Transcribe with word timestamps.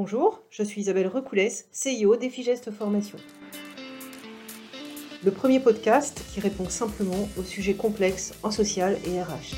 Bonjour, 0.00 0.44
je 0.48 0.62
suis 0.62 0.82
Isabelle 0.82 1.08
Recoulès, 1.08 1.68
CIO 1.72 2.14
d'Effigestes 2.14 2.70
Formation. 2.70 3.18
Le 5.24 5.32
premier 5.32 5.58
podcast 5.58 6.24
qui 6.32 6.38
répond 6.38 6.68
simplement 6.68 7.28
aux 7.36 7.42
sujets 7.42 7.74
complexes 7.74 8.32
en 8.44 8.52
social 8.52 8.96
et 9.04 9.20
RH. 9.20 9.56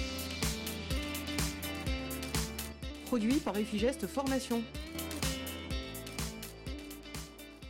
Produit 3.05 3.35
par 3.35 3.59
Effigestes 3.59 4.07
Formation. 4.07 4.63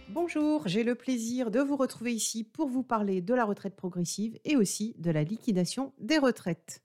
Bonjour, 0.08 0.68
j'ai 0.68 0.84
le 0.84 0.94
plaisir 0.94 1.50
de 1.50 1.58
vous 1.58 1.74
retrouver 1.74 2.12
ici 2.12 2.44
pour 2.44 2.68
vous 2.68 2.84
parler 2.84 3.20
de 3.20 3.34
la 3.34 3.46
retraite 3.46 3.74
progressive 3.74 4.38
et 4.44 4.54
aussi 4.54 4.94
de 4.98 5.10
la 5.10 5.24
liquidation 5.24 5.92
des 5.98 6.18
retraites. 6.18 6.84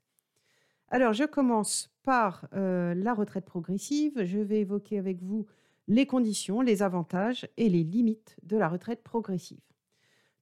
Alors, 0.88 1.12
je 1.12 1.24
commence 1.24 1.92
par 2.02 2.48
euh, 2.54 2.92
la 2.94 3.14
retraite 3.14 3.44
progressive. 3.44 4.24
Je 4.24 4.38
vais 4.38 4.60
évoquer 4.60 4.98
avec 4.98 5.22
vous 5.22 5.46
les 5.88 6.06
conditions, 6.06 6.60
les 6.60 6.82
avantages 6.82 7.48
et 7.56 7.68
les 7.68 7.84
limites 7.84 8.36
de 8.42 8.56
la 8.56 8.68
retraite 8.68 9.02
progressive. 9.02 9.60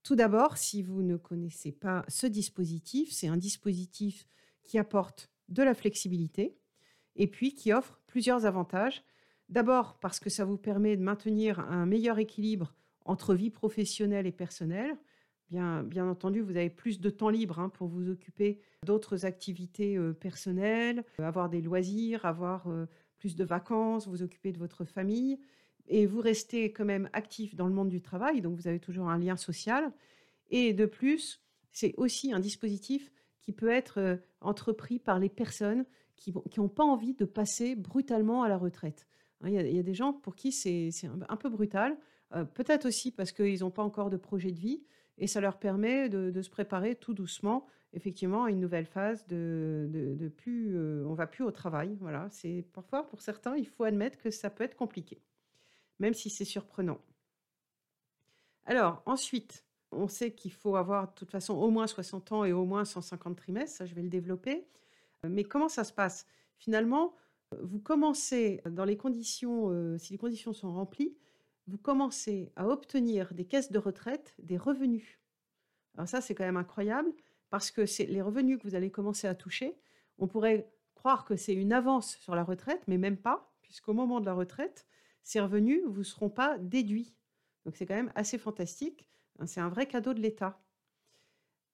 Tout 0.03 0.17
d'abord, 0.17 0.59
si 0.59 0.83
vous 0.83 1.03
ne 1.03 1.17
connaissez 1.17 1.73
pas 1.73 2.05
ce 2.09 2.27
dispositif, 2.27 3.11
c'est 3.13 3.29
un 3.29 3.37
dispositif 3.37 4.27
qui 4.63 4.79
apporte 4.79 5.31
de 5.49 5.63
la 5.63 5.75
flexibilité 5.75 6.57
et 7.17 7.27
puis 7.27 7.55
qui 7.55 7.73
offre 7.73 8.01
plusieurs 8.07 8.47
avantages. 8.47 9.03
D'abord 9.49 9.99
parce 10.01 10.21
que 10.21 10.31
ça 10.31 10.45
vous 10.45 10.57
permet 10.57 10.97
de 10.97 11.03
maintenir 11.03 11.61
un 11.61 11.87
meilleur 11.87 12.19
équilibre 12.19 12.75
entre 13.05 13.35
vie 13.35 13.51
professionnelle 13.51 14.27
et 14.27 14.33
personnelle. 14.33 14.97
Bien, 15.51 16.09
entendu, 16.09 16.41
vous 16.41 16.57
avez 16.57 16.71
plus 16.71 17.01
de 17.01 17.11
temps 17.11 17.29
libre 17.29 17.61
hein, 17.61 17.69
pour 17.69 17.87
vous 17.87 18.11
occuper 18.11 18.61
d'autres 18.85 19.25
activités 19.25 19.97
euh, 19.97 20.13
personnelles, 20.13 21.05
avoir 21.19 21.49
des 21.49 21.61
loisirs, 21.61 22.25
avoir 22.25 22.67
euh, 22.69 22.87
plus 23.25 23.37
de 23.37 23.45
vacances, 23.45 24.07
vous 24.07 24.23
occuper 24.23 24.53
de 24.53 24.59
votre 24.59 24.85
famille 24.85 25.39
et 25.87 26.05
vous 26.05 26.21
restez 26.21 26.75
quand 26.75 26.85
même 26.85 27.09
actif 27.15 27.55
dans 27.55 27.67
le 27.67 27.73
monde 27.73 27.89
du 27.89 28.03
travail, 28.03 28.43
donc 28.43 28.55
vous 28.55 28.69
avez 28.69 28.79
toujours 28.79 29.09
un 29.09 29.17
lien 29.17 29.35
social. 29.39 29.95
Et 30.51 30.75
de 30.75 30.85
plus, 30.85 31.43
c'est 31.73 31.95
aussi 31.97 32.35
un 32.35 32.39
dispositif 32.39 33.11
qui 33.41 33.53
peut 33.53 33.71
être 33.71 33.99
euh, 33.99 34.17
entrepris 34.43 34.99
par 34.99 35.19
les 35.19 35.31
personnes 35.31 35.87
qui 36.17 36.35
n'ont 36.59 36.69
pas 36.69 36.85
envie 36.85 37.15
de 37.15 37.25
passer 37.25 37.77
brutalement 37.77 38.43
à 38.43 38.49
la 38.51 38.59
retraite. 38.59 39.07
Hein, 39.41 39.49
il 39.49 39.75
y, 39.75 39.79
a, 39.79 39.83
des 39.83 39.95
gens 39.95 40.13
pour 40.13 40.37
qui 40.37 40.53
c'est 40.53 40.91
un, 41.27 41.37
peu 41.37 41.49
brutal, 41.49 41.97
euh, 42.35 42.45
peut-être 42.45 42.85
aussi 42.85 43.11
parce 43.11 43.33
qu'ils 43.33 43.61
n'ont 43.61 43.71
pas 43.71 43.83
encore 43.83 44.11
de 44.11 44.19
projet 44.19 44.53
de 44.53 44.61
vie, 44.61 44.85
et 45.19 45.27
ça 45.27 45.41
leur 45.41 45.59
permet 45.59 46.09
de 46.09 46.43
se 46.43 46.51
préparer 46.51 46.95
tout 46.97 47.15
doucement 47.15 47.67
effectivement 47.95 48.47
une 48.47 48.61
nouvelle 48.61 48.87
phase 48.87 49.27
de, 49.27 49.89
de, 49.91 50.29
plus, 50.29 50.77
euh, 50.77 51.05
on 51.07 51.15
va 51.15 51.27
plus 51.27 51.45
au 51.45 51.51
travail. 51.51 51.97
Voilà, 52.01 52.29
c'est 52.31 52.67
parfois 52.73 53.07
pour 53.07 53.23
certains, 53.23 53.57
il 53.57 53.67
faut 53.67 53.85
admettre 53.85 54.19
que 54.19 54.31
ça 54.31 54.51
peut 54.51 54.65
être 54.65 54.77
compliqué, 54.77 55.21
même 55.99 56.15
si 56.15 56.29
c'est 56.29 56.45
surprenant. 56.45 56.99
Alors 58.67 59.03
ensuite, 59.07 59.65
on 59.93 60.09
sait 60.09 60.33
qu'il 60.33 60.53
faut 60.53 60.77
avoir 60.77 61.09
de 61.09 61.15
toute 61.15 61.31
façon 61.31 61.55
au 61.55 61.71
moins 61.71 61.87
60 61.87 62.33
ans 62.33 62.45
et 62.45 62.53
au 62.53 62.65
moins 62.65 62.85
150 62.85 63.37
trimestres. 63.37 63.77
Ça, 63.77 63.87
je 63.87 63.95
vais 63.95 64.03
le 64.03 64.09
développer. 64.09 64.67
Mais 65.27 65.45
comment 65.45 65.69
ça 65.69 65.85
se 65.85 65.93
passe? 65.93 66.27
Finalement, 66.59 67.15
vous 67.63 67.79
commencez 67.79 68.61
dans 68.69 68.85
les 68.85 68.97
conditions, 68.97 69.71
euh, 69.71 69.97
si 69.97 70.13
les 70.13 70.19
conditions 70.19 70.53
sont 70.53 70.73
remplies, 70.73 71.17
vous 71.67 71.79
commencez 71.79 72.53
à 72.57 72.69
obtenir 72.69 73.33
des 73.35 73.45
caisses 73.45 73.73
de 73.73 73.79
retraite, 73.79 74.35
des 74.39 74.57
revenus. 74.57 75.19
Alors 75.97 76.09
ça, 76.09 76.21
c'est 76.21 76.35
quand 76.35 76.45
même 76.45 76.57
incroyable 76.57 77.13
parce 77.51 77.71
que 77.71 77.87
c'est 77.87 78.07
les 78.07 78.23
revenus 78.23 78.59
que 78.59 78.69
vous 78.69 78.75
allez 78.75 78.91
commencer 78.91 79.27
à 79.27 79.35
toucher. 79.35 79.77
On 80.19 80.27
pourrait 80.27 80.71
croire 80.95 81.25
que 81.25 81.37
c'est 81.37 81.55
une 81.55 81.73
avance 81.73 82.17
sur 82.17 82.35
la 82.35 82.45
retraite, 82.45 82.83
mais 82.87 82.99
même 82.99 83.17
pas, 83.17 83.53
puisqu'au 83.63 83.93
moment 83.93 84.21
de 84.21 84.27
la 84.27 84.35
retraite, 84.35 84.87
ces 85.23 85.41
revenus 85.41 85.83
ne 85.85 85.89
vous 85.89 86.05
seront 86.05 86.31
pas 86.31 86.59
déduits. 86.59 87.15
Donc 87.65 87.77
c'est 87.77 87.87
quand 87.87 87.95
même 87.95 88.13
assez 88.15 88.39
fantastique. 88.39 89.09
Hein, 89.39 89.47
c'est 89.47 89.61
un 89.61 89.69
vrai 89.69 89.87
cadeau 89.87 90.15
de 90.15 90.21
l'État. 90.21 90.61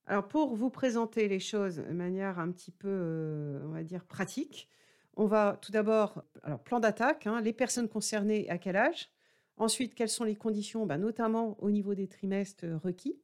Alors 0.06 0.26
pour 0.26 0.54
vous 0.54 0.70
présenter 0.70 1.28
les 1.28 1.40
choses 1.40 1.76
de 1.76 1.92
manière 1.92 2.38
un 2.38 2.50
petit 2.50 2.72
peu, 2.72 2.88
euh, 2.88 3.62
on 3.66 3.70
va 3.70 3.82
dire, 3.82 4.04
pratique, 4.04 4.68
on 5.16 5.26
va 5.26 5.58
tout 5.60 5.72
d'abord, 5.72 6.24
alors 6.42 6.60
plan 6.60 6.80
d'attaque, 6.80 7.26
hein, 7.26 7.40
les 7.40 7.52
personnes 7.52 7.88
concernées 7.88 8.48
à 8.48 8.58
quel 8.58 8.76
âge, 8.76 9.10
ensuite 9.60 9.94
quelles 9.94 10.08
sont 10.08 10.24
les 10.24 10.36
conditions, 10.36 10.86
bah, 10.86 10.98
notamment 10.98 11.56
au 11.60 11.70
niveau 11.70 11.94
des 11.94 12.08
trimestres 12.08 12.66
requis, 12.82 13.20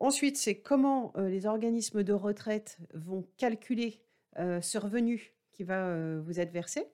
Ensuite, 0.00 0.36
c'est 0.36 0.60
comment 0.60 1.12
euh, 1.16 1.28
les 1.28 1.46
organismes 1.46 2.04
de 2.04 2.12
retraite 2.12 2.78
vont 2.94 3.26
calculer 3.36 4.00
euh, 4.38 4.60
ce 4.60 4.78
revenu 4.78 5.34
qui 5.50 5.64
va 5.64 5.88
euh, 5.88 6.22
vous 6.24 6.38
être 6.38 6.52
versé. 6.52 6.86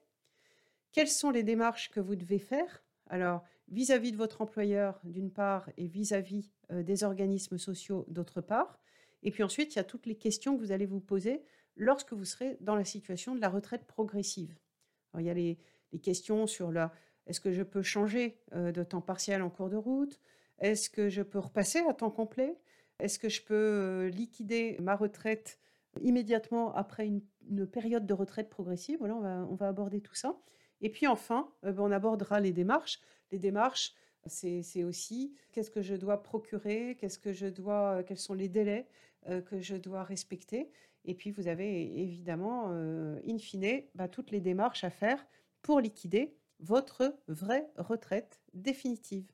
Quelles 0.91 1.07
sont 1.07 1.29
les 1.29 1.43
démarches 1.43 1.91
que 1.91 1.99
vous 1.99 2.15
devez 2.15 2.39
faire? 2.39 2.83
Alors, 3.07 3.43
vis-à-vis 3.67 4.11
de 4.11 4.17
votre 4.17 4.41
employeur, 4.41 4.99
d'une 5.03 5.31
part, 5.31 5.69
et 5.77 5.87
vis-à-vis 5.87 6.51
des 6.71 7.03
organismes 7.03 7.59
sociaux, 7.59 8.05
d'autre 8.07 8.41
part. 8.41 8.79
Et 9.21 9.29
puis 9.29 9.43
ensuite, 9.43 9.75
il 9.75 9.75
y 9.75 9.79
a 9.79 9.83
toutes 9.83 10.07
les 10.07 10.15
questions 10.15 10.55
que 10.55 10.61
vous 10.61 10.71
allez 10.71 10.87
vous 10.87 11.01
poser 11.01 11.43
lorsque 11.75 12.13
vous 12.13 12.25
serez 12.25 12.57
dans 12.61 12.75
la 12.75 12.85
situation 12.85 13.35
de 13.35 13.41
la 13.41 13.49
retraite 13.49 13.85
progressive. 13.85 14.55
il 15.19 15.25
y 15.25 15.29
a 15.29 15.33
les 15.33 15.59
questions 16.01 16.47
sur 16.47 16.71
la 16.71 16.91
est-ce 17.27 17.39
que 17.39 17.51
je 17.51 17.63
peux 17.63 17.81
changer 17.81 18.37
de 18.53 18.83
temps 18.83 19.01
partiel 19.01 19.41
en 19.41 19.49
cours 19.49 19.69
de 19.69 19.75
route? 19.75 20.19
Est-ce 20.59 20.89
que 20.89 21.09
je 21.09 21.21
peux 21.21 21.39
repasser 21.39 21.79
à 21.79 21.93
temps 21.93 22.11
complet? 22.11 22.57
Est-ce 22.99 23.19
que 23.19 23.29
je 23.29 23.41
peux 23.41 24.07
liquider 24.13 24.77
ma 24.79 24.95
retraite 24.95 25.59
immédiatement 26.01 26.73
après 26.75 27.07
une, 27.07 27.21
période 27.67 28.05
de 28.05 28.13
retraite 28.13 28.49
progressive? 28.49 28.99
Voilà, 28.99 29.15
on 29.49 29.55
va, 29.55 29.67
aborder 29.67 30.01
tout 30.01 30.15
ça. 30.15 30.37
Et 30.81 30.89
puis 30.89 31.07
enfin, 31.07 31.51
ben, 31.63 31.75
on 31.79 31.91
abordera 31.91 32.39
les 32.39 32.53
démarches. 32.53 32.99
Les 33.31 33.39
démarches, 33.39 33.93
c'est 34.27 34.83
aussi 34.83 35.35
qu'est-ce 35.51 35.71
que 35.71 35.81
je 35.81 35.95
dois 35.95 36.23
procurer, 36.23 36.95
qu'est-ce 36.99 37.19
que 37.19 37.33
je 37.33 37.47
dois, 37.47 38.03
quels 38.03 38.17
sont 38.17 38.33
les 38.33 38.49
délais 38.49 38.87
que 39.45 39.59
je 39.59 39.75
dois 39.75 40.03
respecter? 40.03 40.71
Et 41.03 41.13
puis 41.13 41.31
vous 41.31 41.47
avez 41.47 41.99
évidemment, 42.01 42.69
in 42.69 43.37
fine, 43.37 43.83
bah, 43.93 44.07
toutes 44.07 44.31
les 44.31 44.41
démarches 44.41 44.83
à 44.83 44.89
faire 44.89 45.25
pour 45.61 45.79
liquider 45.79 46.35
votre 46.59 47.17
vraie 47.27 47.69
retraite 47.77 48.41
définitive. 48.53 49.31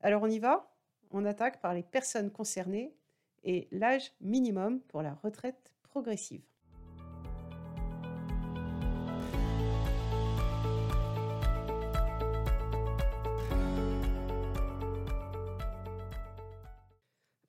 Alors 0.00 0.22
on 0.22 0.28
y 0.28 0.38
va? 0.38 0.70
On 1.10 1.24
attaque 1.24 1.60
par 1.60 1.74
les 1.74 1.82
personnes 1.82 2.30
concernées 2.30 2.94
et 3.42 3.68
l'âge 3.70 4.12
minimum 4.20 4.80
pour 4.80 5.02
la 5.02 5.14
retraite 5.14 5.72
progressive. 5.82 6.42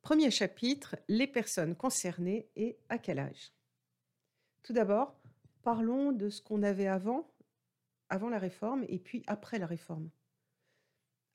Premier 0.02 0.30
chapitre, 0.30 0.96
les 1.08 1.26
personnes 1.26 1.76
concernées 1.76 2.48
et 2.56 2.78
à 2.90 3.00
quel 3.00 3.18
âge? 3.18 3.52
Tout 4.66 4.74
d'abord, 4.74 5.16
parlons 5.62 6.12
de 6.12 6.28
ce 6.28 6.42
qu'on 6.42 6.64
avait 6.64 6.88
avant, 6.88 7.30
avant 8.10 8.30
la 8.30 8.40
réforme 8.40 8.84
et 8.90 8.98
puis 8.98 9.22
après 9.28 9.60
la 9.60 9.68
réforme. 9.68 10.10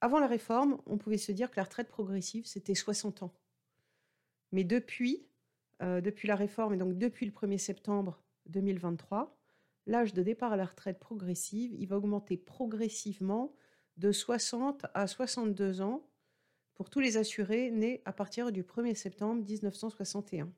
Avant 0.00 0.18
la 0.18 0.26
réforme, 0.26 0.80
on 0.86 0.98
pouvait 0.98 1.16
se 1.16 1.30
dire 1.30 1.48
que 1.48 1.56
la 1.56 1.62
retraite 1.62 1.86
progressive, 1.86 2.44
c'était 2.44 2.74
60 2.74 3.22
ans. 3.22 3.32
Mais 4.50 4.64
depuis, 4.64 5.28
euh, 5.80 6.00
depuis 6.00 6.26
la 6.26 6.34
réforme 6.34 6.74
et 6.74 6.76
donc 6.76 6.98
depuis 6.98 7.24
le 7.24 7.30
1er 7.30 7.58
septembre 7.58 8.20
2023, 8.46 9.38
l'âge 9.86 10.12
de 10.12 10.24
départ 10.24 10.54
à 10.54 10.56
la 10.56 10.64
retraite 10.64 10.98
progressive, 10.98 11.72
il 11.78 11.86
va 11.86 11.98
augmenter 11.98 12.36
progressivement 12.36 13.54
de 13.96 14.10
60 14.10 14.86
à 14.92 15.06
62 15.06 15.82
ans 15.82 16.04
pour 16.74 16.90
tous 16.90 16.98
les 16.98 17.16
assurés 17.16 17.70
nés 17.70 18.02
à 18.06 18.12
partir 18.12 18.50
du 18.50 18.64
1er 18.64 18.96
septembre 18.96 19.44
1961. 19.44 20.52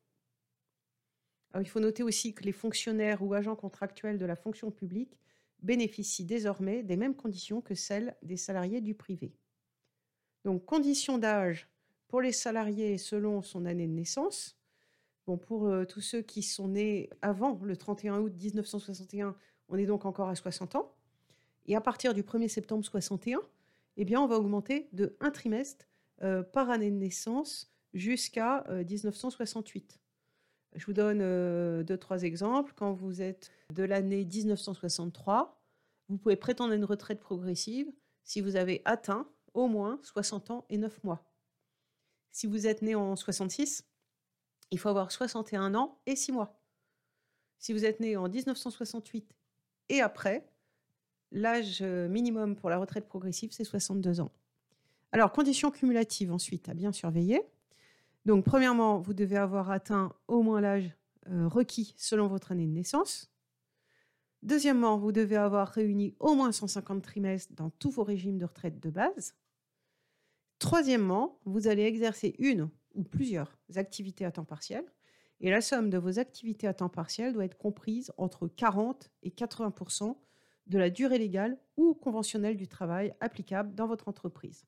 Il 1.60 1.68
faut 1.68 1.80
noter 1.80 2.02
aussi 2.02 2.34
que 2.34 2.44
les 2.44 2.52
fonctionnaires 2.52 3.22
ou 3.22 3.34
agents 3.34 3.56
contractuels 3.56 4.18
de 4.18 4.24
la 4.24 4.36
fonction 4.36 4.70
publique 4.70 5.18
bénéficient 5.60 6.24
désormais 6.24 6.82
des 6.82 6.96
mêmes 6.96 7.14
conditions 7.14 7.60
que 7.60 7.74
celles 7.74 8.16
des 8.22 8.36
salariés 8.36 8.80
du 8.80 8.94
privé. 8.94 9.32
Donc, 10.44 10.64
conditions 10.64 11.18
d'âge 11.18 11.68
pour 12.08 12.20
les 12.20 12.32
salariés 12.32 12.98
selon 12.98 13.42
son 13.42 13.64
année 13.64 13.86
de 13.86 13.92
naissance. 13.92 14.58
Bon, 15.26 15.38
pour 15.38 15.68
euh, 15.68 15.84
tous 15.84 16.00
ceux 16.00 16.20
qui 16.20 16.42
sont 16.42 16.68
nés 16.68 17.10
avant 17.22 17.60
le 17.62 17.76
31 17.76 18.18
août 18.20 18.32
1961, 18.36 19.36
on 19.68 19.76
est 19.76 19.86
donc 19.86 20.04
encore 20.04 20.28
à 20.28 20.34
60 20.34 20.74
ans. 20.74 20.92
Et 21.66 21.76
à 21.76 21.80
partir 21.80 22.12
du 22.12 22.22
1er 22.22 22.48
septembre 22.48 22.84
61, 22.84 23.40
eh 23.98 24.16
on 24.16 24.26
va 24.26 24.36
augmenter 24.36 24.88
de 24.92 25.16
un 25.20 25.30
trimestre 25.30 25.86
euh, 26.22 26.42
par 26.42 26.70
année 26.70 26.90
de 26.90 26.96
naissance 26.96 27.72
jusqu'à 27.94 28.64
1968. 28.68 30.01
Euh, 30.74 30.78
Je 30.78 30.86
vous 30.86 30.92
donne 30.92 31.82
deux, 31.84 31.96
trois 31.96 32.22
exemples. 32.22 32.72
Quand 32.76 32.92
vous 32.92 33.22
êtes 33.22 33.50
de 33.74 33.82
l'année 33.82 34.24
1963, 34.24 35.60
vous 36.08 36.18
pouvez 36.18 36.36
prétendre 36.36 36.72
à 36.72 36.76
une 36.76 36.84
retraite 36.84 37.20
progressive 37.20 37.90
si 38.24 38.40
vous 38.40 38.56
avez 38.56 38.82
atteint 38.84 39.28
au 39.54 39.68
moins 39.68 39.98
60 40.02 40.50
ans 40.50 40.66
et 40.70 40.78
9 40.78 41.04
mois. 41.04 41.24
Si 42.30 42.46
vous 42.46 42.66
êtes 42.66 42.82
né 42.82 42.94
en 42.94 43.16
66, 43.16 43.84
il 44.70 44.78
faut 44.78 44.88
avoir 44.88 45.12
61 45.12 45.74
ans 45.74 46.00
et 46.06 46.16
6 46.16 46.32
mois. 46.32 46.58
Si 47.58 47.72
vous 47.72 47.84
êtes 47.84 48.00
né 48.00 48.16
en 48.16 48.28
1968 48.28 49.34
et 49.90 50.00
après, 50.00 50.48
l'âge 51.30 51.82
minimum 51.82 52.56
pour 52.56 52.70
la 52.70 52.78
retraite 52.78 53.06
progressive, 53.06 53.52
c'est 53.52 53.64
62 53.64 54.20
ans. 54.20 54.32
Alors, 55.12 55.30
conditions 55.30 55.70
cumulatives 55.70 56.32
ensuite 56.32 56.68
à 56.70 56.74
bien 56.74 56.92
surveiller. 56.92 57.42
Donc, 58.24 58.44
premièrement, 58.44 58.98
vous 59.00 59.14
devez 59.14 59.36
avoir 59.36 59.70
atteint 59.70 60.12
au 60.28 60.42
moins 60.42 60.60
l'âge 60.60 60.90
euh, 61.28 61.48
requis 61.48 61.94
selon 61.96 62.26
votre 62.26 62.52
année 62.52 62.66
de 62.66 62.72
naissance. 62.72 63.32
Deuxièmement, 64.42 64.98
vous 64.98 65.12
devez 65.12 65.36
avoir 65.36 65.68
réuni 65.68 66.16
au 66.18 66.34
moins 66.34 66.50
150 66.50 67.02
trimestres 67.02 67.54
dans 67.54 67.70
tous 67.70 67.90
vos 67.90 68.02
régimes 68.02 68.38
de 68.38 68.44
retraite 68.44 68.80
de 68.80 68.90
base. 68.90 69.36
Troisièmement, 70.58 71.38
vous 71.44 71.68
allez 71.68 71.82
exercer 71.82 72.34
une 72.38 72.68
ou 72.94 73.04
plusieurs 73.04 73.56
activités 73.76 74.24
à 74.24 74.32
temps 74.32 74.44
partiel. 74.44 74.84
Et 75.40 75.50
la 75.50 75.60
somme 75.60 75.90
de 75.90 75.98
vos 75.98 76.18
activités 76.18 76.66
à 76.66 76.74
temps 76.74 76.88
partiel 76.88 77.32
doit 77.32 77.44
être 77.44 77.58
comprise 77.58 78.12
entre 78.16 78.46
40 78.46 79.10
et 79.22 79.30
80% 79.30 80.16
de 80.68 80.78
la 80.78 80.90
durée 80.90 81.18
légale 81.18 81.58
ou 81.76 81.94
conventionnelle 81.94 82.56
du 82.56 82.68
travail 82.68 83.14
applicable 83.20 83.74
dans 83.74 83.88
votre 83.88 84.08
entreprise. 84.08 84.64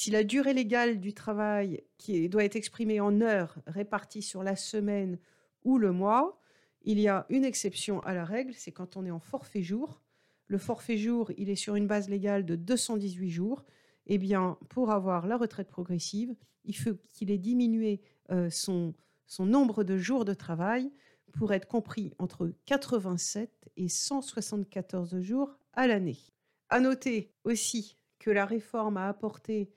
Si 0.00 0.12
la 0.12 0.22
durée 0.22 0.54
légale 0.54 1.00
du 1.00 1.12
travail 1.12 1.82
doit 2.30 2.44
être 2.44 2.54
exprimée 2.54 3.00
en 3.00 3.20
heures 3.20 3.58
réparties 3.66 4.22
sur 4.22 4.44
la 4.44 4.54
semaine 4.54 5.18
ou 5.64 5.76
le 5.76 5.90
mois, 5.90 6.40
il 6.82 7.00
y 7.00 7.08
a 7.08 7.26
une 7.30 7.44
exception 7.44 7.98
à 8.04 8.14
la 8.14 8.24
règle, 8.24 8.54
c'est 8.54 8.70
quand 8.70 8.96
on 8.96 9.04
est 9.04 9.10
en 9.10 9.18
forfait 9.18 9.60
jour. 9.60 10.00
Le 10.46 10.56
forfait 10.56 10.98
jour, 10.98 11.32
il 11.36 11.50
est 11.50 11.56
sur 11.56 11.74
une 11.74 11.88
base 11.88 12.08
légale 12.08 12.46
de 12.46 12.54
218 12.54 13.28
jours. 13.28 13.64
Eh 14.06 14.18
bien, 14.18 14.56
pour 14.68 14.92
avoir 14.92 15.26
la 15.26 15.36
retraite 15.36 15.68
progressive, 15.68 16.32
il 16.64 16.76
faut 16.76 16.94
qu'il 17.08 17.32
ait 17.32 17.36
diminué 17.36 18.00
euh, 18.30 18.50
son, 18.50 18.94
son 19.26 19.46
nombre 19.46 19.82
de 19.82 19.98
jours 19.98 20.24
de 20.24 20.32
travail 20.32 20.92
pour 21.32 21.52
être 21.52 21.66
compris 21.66 22.12
entre 22.20 22.52
87 22.66 23.50
et 23.76 23.88
174 23.88 25.20
jours 25.22 25.58
à 25.72 25.88
l'année. 25.88 26.20
À 26.68 26.78
noter 26.78 27.32
aussi 27.42 27.98
que 28.20 28.30
la 28.30 28.46
réforme 28.46 28.96
a 28.96 29.08
apporté 29.08 29.72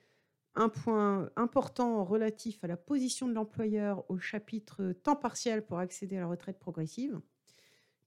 un 0.54 0.68
point 0.68 1.30
important 1.36 2.04
relatif 2.04 2.62
à 2.62 2.66
la 2.66 2.76
position 2.76 3.26
de 3.26 3.32
l'employeur 3.32 4.04
au 4.10 4.18
chapitre 4.18 4.92
temps 5.02 5.16
partiel 5.16 5.64
pour 5.64 5.78
accéder 5.78 6.16
à 6.18 6.20
la 6.20 6.26
retraite 6.26 6.58
progressive. 6.58 7.20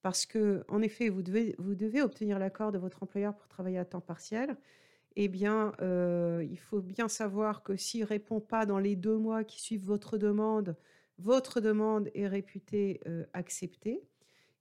Parce 0.02 0.28
que, 0.28 0.64
en 0.68 0.84
effet, 0.84 1.10
vous 1.10 1.24
devez, 1.24 2.02
obtenir 2.02 2.38
l'accord 2.38 2.72
de 2.72 2.78
votre 2.78 3.02
employeur 3.02 3.36
pour 3.36 3.48
travailler 3.48 3.80
à 3.80 3.86
temps 3.86 4.02
partiel. 4.02 4.56
Eh 5.16 5.28
bien, 5.28 5.74
euh, 5.82 6.46
il 6.48 6.60
faut 6.60 6.82
bien 6.82 7.08
savoir 7.08 7.64
que 7.64 7.76
s'il 7.76 8.02
ne 8.02 8.06
répond 8.06 8.40
pas 8.40 8.68
dans 8.68 8.78
les 8.78 8.96
deux 8.96 9.18
mois 9.18 9.44
qui 9.44 9.60
suivent 9.62 9.86
votre 9.86 10.18
demande, 10.18 10.76
votre 11.18 11.62
demande 11.62 12.12
est 12.14 12.28
réputée 12.28 13.00
euh, 13.08 13.26
acceptée. 13.34 14.04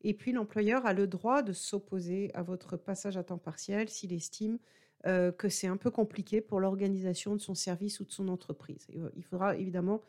Et 0.00 0.14
puis, 0.14 0.32
l'employeur 0.32 0.86
a 0.86 0.94
le 0.94 1.06
droit 1.06 1.42
de 1.42 1.52
s'opposer 1.52 2.30
à 2.32 2.42
votre 2.42 2.78
passage 2.78 3.18
à 3.18 3.24
temps 3.24 3.36
partiel 3.36 3.90
s'il 3.90 4.14
estime 4.14 4.58
euh, 5.06 5.32
que 5.32 5.50
c'est 5.50 5.66
un 5.66 5.76
peu 5.76 5.90
compliqué 5.90 6.40
pour 6.40 6.60
l'organisation 6.60 7.34
de 7.34 7.40
son 7.40 7.54
service 7.54 8.00
ou 8.00 8.06
de 8.06 8.10
son 8.10 8.28
entreprise. 8.28 8.86
Euh, 8.96 9.10
il 9.16 9.22
faudra 9.22 9.54
évidemment 9.54 10.00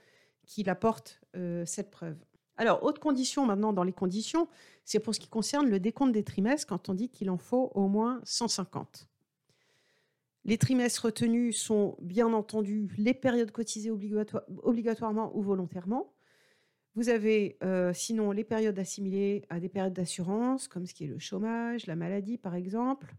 qu'il 0.45 0.69
apporte 0.69 1.19
euh, 1.35 1.65
cette 1.65 1.91
preuve. 1.91 2.15
Alors, 2.55 2.81
autre 2.81 3.01
condition 3.01 3.45
maintenant 3.45 3.73
dans 3.73 3.83
les 3.83 3.91
conditions, 3.91 4.47
c'est 4.85 4.99
pour 5.01 5.13
ce 5.13 5.19
qui 5.19 5.27
concerne 5.27 5.69
le 5.69 5.81
décompte 5.81 6.13
des 6.13 6.23
trimestres 6.23 6.67
quand 6.67 6.87
on 6.87 6.93
dit 6.93 7.09
qu'il 7.09 7.29
en 7.29 7.37
faut 7.37 7.73
au 7.75 7.89
moins 7.89 8.21
150. 8.23 9.09
Les 10.45 10.57
trimestres 10.57 11.07
retenus 11.07 11.57
sont 11.57 11.97
bien 11.99 12.31
entendu 12.31 12.87
les 12.97 13.13
périodes 13.13 13.51
cotisées 13.51 13.91
obligatoirement 13.91 15.35
ou 15.35 15.41
volontairement. 15.41 16.13
Vous 16.93 17.09
avez 17.09 17.57
sinon 17.93 18.31
les 18.31 18.45
périodes 18.45 18.77
assimilées 18.79 19.43
à 19.49 19.59
des 19.59 19.67
périodes 19.67 19.93
d'assurance, 19.93 20.69
comme 20.69 20.85
ce 20.85 20.93
qui 20.93 21.05
est 21.05 21.07
le 21.07 21.19
chômage, 21.19 21.87
la 21.87 21.95
maladie 21.95 22.37
par 22.37 22.55
exemple. 22.55 23.15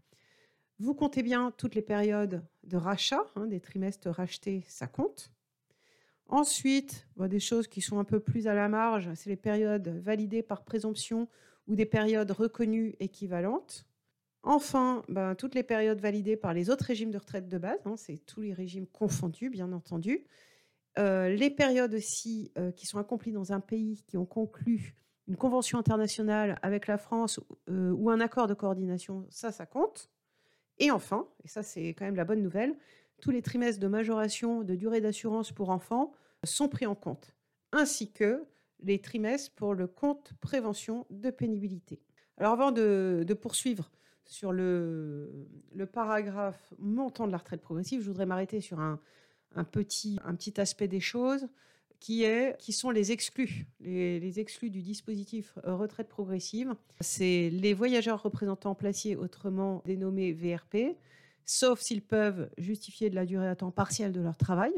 Vous 0.79 0.93
comptez 0.93 1.23
bien 1.23 1.51
toutes 1.57 1.75
les 1.75 1.81
périodes 1.81 2.43
de 2.63 2.77
rachat, 2.77 3.25
hein, 3.35 3.47
des 3.47 3.59
trimestres 3.59 4.09
rachetés, 4.09 4.63
ça 4.67 4.87
compte. 4.87 5.31
Ensuite, 6.27 7.07
des 7.17 7.39
choses 7.39 7.67
qui 7.67 7.81
sont 7.81 7.99
un 7.99 8.03
peu 8.03 8.19
plus 8.19 8.47
à 8.47 8.53
la 8.53 8.67
marge, 8.67 9.09
c'est 9.15 9.29
les 9.29 9.37
périodes 9.37 9.87
validées 9.87 10.43
par 10.43 10.63
présomption 10.63 11.27
ou 11.67 11.75
des 11.75 11.85
périodes 11.85 12.31
reconnues 12.31 12.95
équivalentes. 12.99 13.85
Enfin, 14.43 15.03
ben, 15.09 15.35
toutes 15.35 15.55
les 15.55 15.63
périodes 15.63 15.99
validées 15.99 16.37
par 16.37 16.53
les 16.53 16.69
autres 16.69 16.85
régimes 16.85 17.11
de 17.11 17.17
retraite 17.17 17.47
de 17.47 17.57
base, 17.57 17.79
hein, 17.85 17.95
c'est 17.97 18.17
tous 18.25 18.41
les 18.41 18.53
régimes 18.53 18.87
confondus, 18.87 19.49
bien 19.49 19.71
entendu. 19.71 20.25
Euh, 20.97 21.29
les 21.29 21.49
périodes 21.49 21.93
aussi 21.93 22.51
euh, 22.57 22.71
qui 22.71 22.87
sont 22.87 22.97
accomplies 22.97 23.31
dans 23.31 23.51
un 23.51 23.59
pays 23.59 24.03
qui 24.07 24.17
ont 24.17 24.25
conclu 24.25 24.95
une 25.27 25.35
convention 25.35 25.77
internationale 25.77 26.57
avec 26.61 26.87
la 26.87 26.97
France 26.97 27.39
euh, 27.69 27.91
ou 27.91 28.09
un 28.09 28.19
accord 28.19 28.47
de 28.47 28.53
coordination, 28.53 29.25
ça, 29.29 29.51
ça 29.51 29.65
compte. 29.65 30.09
Et 30.79 30.91
enfin, 30.91 31.27
et 31.43 31.47
ça 31.47 31.63
c'est 31.63 31.89
quand 31.89 32.05
même 32.05 32.15
la 32.15 32.25
bonne 32.25 32.41
nouvelle, 32.41 32.75
tous 33.21 33.31
les 33.31 33.41
trimestres 33.41 33.79
de 33.79 33.87
majoration 33.87 34.63
de 34.63 34.75
durée 34.75 35.01
d'assurance 35.01 35.51
pour 35.51 35.69
enfants 35.69 36.11
sont 36.43 36.69
pris 36.69 36.85
en 36.85 36.95
compte, 36.95 37.33
ainsi 37.71 38.11
que 38.11 38.45
les 38.81 38.99
trimestres 38.99 39.53
pour 39.55 39.73
le 39.73 39.87
compte 39.87 40.33
prévention 40.39 41.07
de 41.09 41.31
pénibilité. 41.31 41.99
Alors 42.37 42.53
avant 42.53 42.71
de, 42.71 43.25
poursuivre 43.41 43.89
sur 44.25 44.51
le, 44.51 45.47
paragraphe 45.91 46.73
montant 46.77 47.25
de 47.25 47.31
la 47.31 47.37
retraite 47.37 47.61
progressive, 47.61 48.01
je 48.01 48.07
voudrais 48.07 48.27
m'arrêter 48.27 48.61
sur 48.61 48.79
un, 48.79 48.99
petit, 49.71 50.19
un 50.23 50.35
petit 50.35 50.59
aspect 50.61 50.87
des 50.87 50.99
choses 50.99 51.47
qui, 51.99 52.71
sont 52.71 52.89
les 52.89 53.11
exclus, 53.11 53.65
les, 53.79 54.39
exclus 54.39 54.69
du 54.69 54.81
dispositif 54.81 55.57
euh, 55.65 55.75
retraite 55.75 56.07
progressive. 56.07 56.75
C'est 57.01 57.49
les 57.49 57.73
voyageurs 57.73 58.21
représentants 58.21 58.75
placiers, 58.75 59.15
autrement 59.15 59.81
dénommés 59.85 60.31
VRP, 60.31 60.95
sauf 61.45 61.79
s'ils 61.79 62.01
peuvent 62.01 62.49
justifier 62.57 63.09
de 63.09 63.15
la 63.15 63.25
durée 63.25 63.47
à 63.47 63.55
temps 63.55 63.71
partiel 63.71 64.11
de 64.11 64.21
leur 64.21 64.37
travail. 64.37 64.73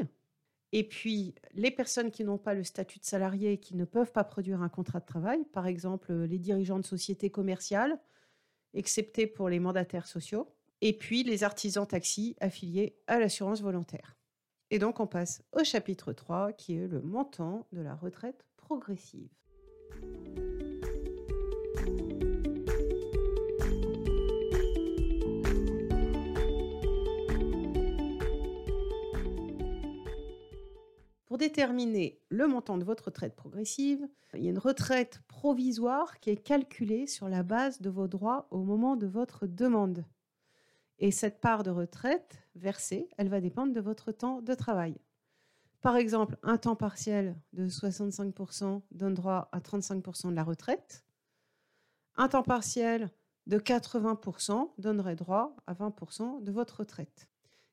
Et 0.72 0.84
puis, 0.84 1.34
les 1.54 1.70
personnes 1.70 2.10
qui 2.10 2.24
n'ont 2.24 2.38
pas 2.38 2.54
le 2.54 2.62
statut 2.62 3.00
de 3.00 3.04
salarié 3.04 3.52
et 3.52 3.58
qui 3.58 3.74
ne 3.74 3.84
peuvent 3.84 4.12
pas 4.12 4.24
produire 4.24 4.62
un 4.62 4.68
contrat 4.68 5.00
de 5.00 5.06
travail, 5.06 5.44
par 5.52 5.66
exemple 5.66 6.12
les 6.12 6.38
dirigeants 6.38 6.78
de 6.78 6.86
sociétés 6.86 7.30
commerciales, 7.30 7.98
excepté 8.72 9.26
pour 9.26 9.48
les 9.48 9.58
mandataires 9.58 10.06
sociaux, 10.06 10.48
et 10.80 10.92
puis 10.92 11.24
les 11.24 11.42
artisans 11.42 11.86
taxis 11.86 12.36
affiliés 12.40 12.96
à 13.08 13.18
l'assurance 13.18 13.60
volontaire. 13.60 14.16
Et 14.72 14.78
donc 14.78 15.00
on 15.00 15.06
passe 15.06 15.42
au 15.52 15.64
chapitre 15.64 16.12
3 16.12 16.52
qui 16.52 16.76
est 16.76 16.86
le 16.86 17.00
montant 17.00 17.66
de 17.72 17.80
la 17.80 17.96
retraite 17.96 18.44
progressive. 18.56 19.28
Pour 31.26 31.38
déterminer 31.38 32.20
le 32.28 32.46
montant 32.46 32.78
de 32.78 32.84
votre 32.84 33.06
retraite 33.06 33.34
progressive, 33.34 34.06
il 34.34 34.44
y 34.44 34.46
a 34.46 34.50
une 34.50 34.58
retraite 34.58 35.20
provisoire 35.26 36.20
qui 36.20 36.30
est 36.30 36.36
calculée 36.36 37.08
sur 37.08 37.28
la 37.28 37.42
base 37.42 37.80
de 37.80 37.90
vos 37.90 38.06
droits 38.06 38.46
au 38.50 38.62
moment 38.62 38.94
de 38.94 39.06
votre 39.08 39.48
demande. 39.48 40.04
Et 41.00 41.10
cette 41.10 41.40
part 41.40 41.62
de 41.62 41.70
retraite 41.70 42.42
versée, 42.54 43.08
elle 43.16 43.30
va 43.30 43.40
dépendre 43.40 43.72
de 43.72 43.80
votre 43.80 44.12
temps 44.12 44.42
de 44.42 44.54
travail. 44.54 44.94
Par 45.80 45.96
exemple, 45.96 46.36
un 46.42 46.58
temps 46.58 46.76
partiel 46.76 47.40
de 47.54 47.66
65% 47.66 48.82
donne 48.90 49.14
droit 49.14 49.48
à 49.52 49.60
35% 49.60 50.28
de 50.28 50.34
la 50.34 50.44
retraite. 50.44 51.04
Un 52.16 52.28
temps 52.28 52.42
partiel 52.42 53.10
de 53.46 53.58
80% 53.58 54.72
donnerait 54.76 55.16
droit 55.16 55.56
à 55.66 55.72
20% 55.72 56.44
de 56.44 56.52
votre 56.52 56.80
retraite. 56.80 57.28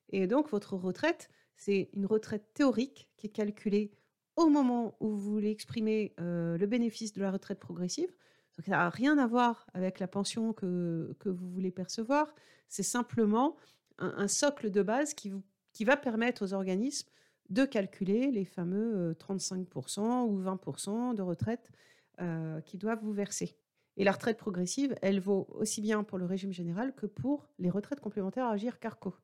Et 0.09 0.25
donc, 0.25 0.49
votre 0.49 0.77
retraite, 0.77 1.29
c'est 1.57 1.89
une 1.91 2.05
retraite 2.05 2.53
théorique 2.53 3.09
qui 3.17 3.27
est 3.27 3.31
calculée 3.31 3.91
au 4.37 4.47
moment 4.47 4.95
où 5.01 5.09
vous 5.09 5.31
voulez 5.31 5.51
exprimer 5.51 6.13
euh, 6.21 6.57
le 6.57 6.65
bénéfice 6.65 7.11
de 7.11 7.21
la 7.21 7.31
retraite 7.31 7.59
progressive. 7.59 8.13
Donc, 8.57 8.65
ça 8.65 8.71
n'a 8.71 8.89
rien 8.89 9.17
à 9.17 9.27
voir 9.27 9.67
avec 9.73 9.99
la 9.99 10.07
pension 10.07 10.53
que, 10.53 11.15
que 11.19 11.29
vous 11.29 11.49
voulez 11.49 11.71
percevoir. 11.71 12.33
C'est 12.69 12.83
simplement 12.83 13.55
un, 13.99 14.27
socle 14.27 14.69
de 14.71 14.81
base 14.81 15.13
qui, 15.13 15.33
qui 15.73 15.85
va 15.85 15.97
permettre 15.97 16.43
aux 16.43 16.53
organismes 16.53 17.09
de 17.49 17.65
calculer 17.65 18.31
les 18.31 18.45
fameux 18.45 19.15
35% 19.19 19.99
euh, 19.99 20.23
ou 20.25 20.41
20% 20.41 21.15
de 21.15 21.21
retraite 21.21 21.71
euh, 22.19 22.61
qui 22.61 22.77
doivent 22.77 23.01
vous 23.01 23.13
verser. 23.13 23.55
Et 23.95 24.03
la 24.03 24.11
retraite 24.11 24.37
progressive, 24.37 24.95
elle 25.01 25.19
vaut 25.19 25.47
aussi 25.51 25.81
bien 25.81 26.03
pour 26.03 26.17
le 26.17 26.25
régime 26.25 26.51
général 26.51 26.93
que 26.93 27.05
pour 27.05 27.47
les 27.57 27.69
retraites 27.69 27.99
complémentaires 27.99 28.45
à 28.45 28.51
agir 28.51 28.79
Carco. 28.79 29.15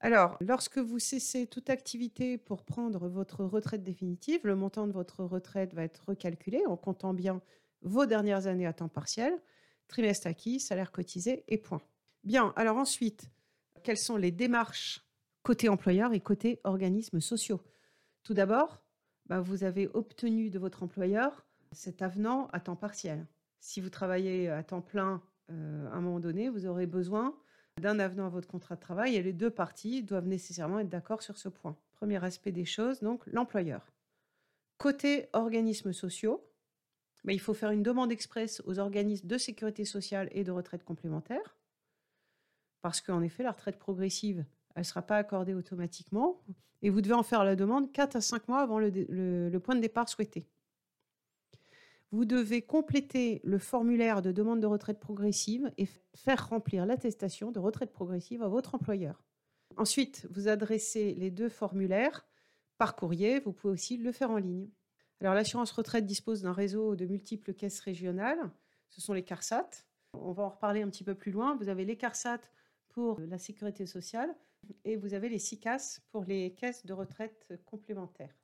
Alors, 0.00 0.36
lorsque 0.40 0.78
vous 0.78 0.98
cessez 0.98 1.46
toute 1.46 1.70
activité 1.70 2.38
pour 2.38 2.64
prendre 2.64 3.08
votre 3.08 3.44
retraite 3.44 3.82
définitive, 3.82 4.40
le 4.44 4.54
montant 4.54 4.86
de 4.86 4.92
votre 4.92 5.24
retraite 5.24 5.74
va 5.74 5.82
être 5.82 6.04
recalculé 6.08 6.64
en 6.66 6.76
comptant 6.76 7.14
bien 7.14 7.40
vos 7.84 8.06
dernières 8.06 8.46
années 8.46 8.66
à 8.66 8.72
temps 8.72 8.88
partiel, 8.88 9.40
trimestre 9.88 10.26
acquis, 10.26 10.58
salaire 10.58 10.90
cotisé 10.90 11.44
et 11.48 11.58
point. 11.58 11.82
Bien, 12.24 12.52
alors 12.56 12.76
ensuite, 12.76 13.30
quelles 13.82 13.98
sont 13.98 14.16
les 14.16 14.32
démarches 14.32 15.06
côté 15.42 15.68
employeur 15.68 16.12
et 16.12 16.20
côté 16.20 16.60
organismes 16.64 17.20
sociaux? 17.20 17.60
Tout 18.22 18.34
d'abord, 18.34 18.82
bah, 19.26 19.40
vous 19.40 19.62
avez 19.62 19.88
obtenu 19.94 20.50
de 20.50 20.58
votre 20.58 20.82
employeur 20.82 21.46
cet 21.72 22.02
avenant 22.02 22.48
à 22.52 22.60
temps 22.60 22.76
partiel. 22.76 23.26
Si 23.60 23.80
vous 23.80 23.90
travaillez 23.90 24.48
à 24.48 24.62
temps 24.62 24.80
plein, 24.80 25.22
euh, 25.50 25.86
à 25.88 25.96
un 25.96 26.00
moment 26.00 26.20
donné, 26.20 26.48
vous 26.48 26.66
aurez 26.66 26.86
besoin 26.86 27.36
d'un 27.80 27.98
avenant 27.98 28.26
à 28.26 28.30
votre 28.30 28.48
contrat 28.48 28.76
de 28.76 28.80
travail 28.80 29.16
et 29.16 29.22
les 29.22 29.32
deux 29.32 29.50
parties 29.50 30.02
doivent 30.02 30.26
nécessairement 30.26 30.78
être 30.78 30.88
d'accord 30.88 31.22
sur 31.22 31.36
ce 31.36 31.48
point. 31.48 31.76
Premier 31.92 32.22
aspect 32.24 32.52
des 32.52 32.64
choses, 32.64 33.00
donc 33.00 33.26
l'employeur. 33.26 33.92
Côté 34.78 35.28
organismes 35.32 35.92
sociaux, 35.92 36.46
il 37.32 37.40
faut 37.40 37.54
faire 37.54 37.70
une 37.70 37.82
demande 37.82 38.12
express 38.12 38.62
aux 38.66 38.78
organismes 38.78 39.26
de 39.26 39.38
sécurité 39.38 39.86
sociale 39.86 40.28
et 40.32 40.44
de 40.44 40.50
retraite 40.50 40.84
complémentaire, 40.84 41.56
parce 42.82 43.00
qu'en 43.00 43.22
effet, 43.22 43.42
la 43.42 43.52
retraite 43.52 43.78
progressive, 43.78 44.44
ne 44.76 44.82
sera 44.82 45.00
pas 45.00 45.16
accordée 45.16 45.54
automatiquement, 45.54 46.42
et 46.82 46.90
vous 46.90 47.00
devez 47.00 47.14
en 47.14 47.22
faire 47.22 47.44
la 47.44 47.56
demande 47.56 47.92
4 47.92 48.16
à 48.16 48.20
5 48.20 48.48
mois 48.48 48.60
avant 48.60 48.78
le 48.78 49.58
point 49.58 49.74
de 49.74 49.80
départ 49.80 50.08
souhaité. 50.08 50.46
Vous 52.10 52.26
devez 52.26 52.62
compléter 52.62 53.40
le 53.42 53.58
formulaire 53.58 54.20
de 54.20 54.30
demande 54.30 54.60
de 54.60 54.66
retraite 54.66 55.00
progressive 55.00 55.72
et 55.78 55.88
faire 56.14 56.48
remplir 56.48 56.84
l'attestation 56.84 57.50
de 57.50 57.58
retraite 57.58 57.92
progressive 57.92 58.42
à 58.42 58.48
votre 58.48 58.74
employeur. 58.74 59.24
Ensuite, 59.76 60.28
vous 60.30 60.46
adressez 60.46 61.14
les 61.14 61.30
deux 61.30 61.48
formulaires 61.48 62.24
par 62.78 62.94
courrier. 62.94 63.40
Vous 63.40 63.52
pouvez 63.52 63.72
aussi 63.72 63.96
le 63.96 64.12
faire 64.12 64.30
en 64.30 64.36
ligne. 64.36 64.68
L'assurance 65.20 65.72
retraite 65.72 66.06
dispose 66.06 66.42
d'un 66.42 66.52
réseau 66.52 66.96
de 66.96 67.06
multiples 67.06 67.54
caisses 67.54 67.80
régionales. 67.80 68.50
Ce 68.88 69.00
sont 69.00 69.12
les 69.12 69.24
CARSAT. 69.24 69.70
On 70.12 70.32
va 70.32 70.44
en 70.44 70.50
reparler 70.50 70.82
un 70.82 70.88
petit 70.88 71.04
peu 71.04 71.14
plus 71.14 71.32
loin. 71.32 71.56
Vous 71.56 71.68
avez 71.68 71.84
les 71.84 71.96
CARSAT 71.96 72.40
pour 72.90 73.20
la 73.20 73.38
sécurité 73.38 73.86
sociale 73.86 74.34
et 74.84 74.96
vous 74.96 75.14
avez 75.14 75.28
les 75.28 75.38
SICAS 75.38 76.00
pour 76.10 76.24
les 76.24 76.54
caisses 76.54 76.86
de 76.86 76.92
retraite 76.92 77.54
complémentaires. 77.66 78.34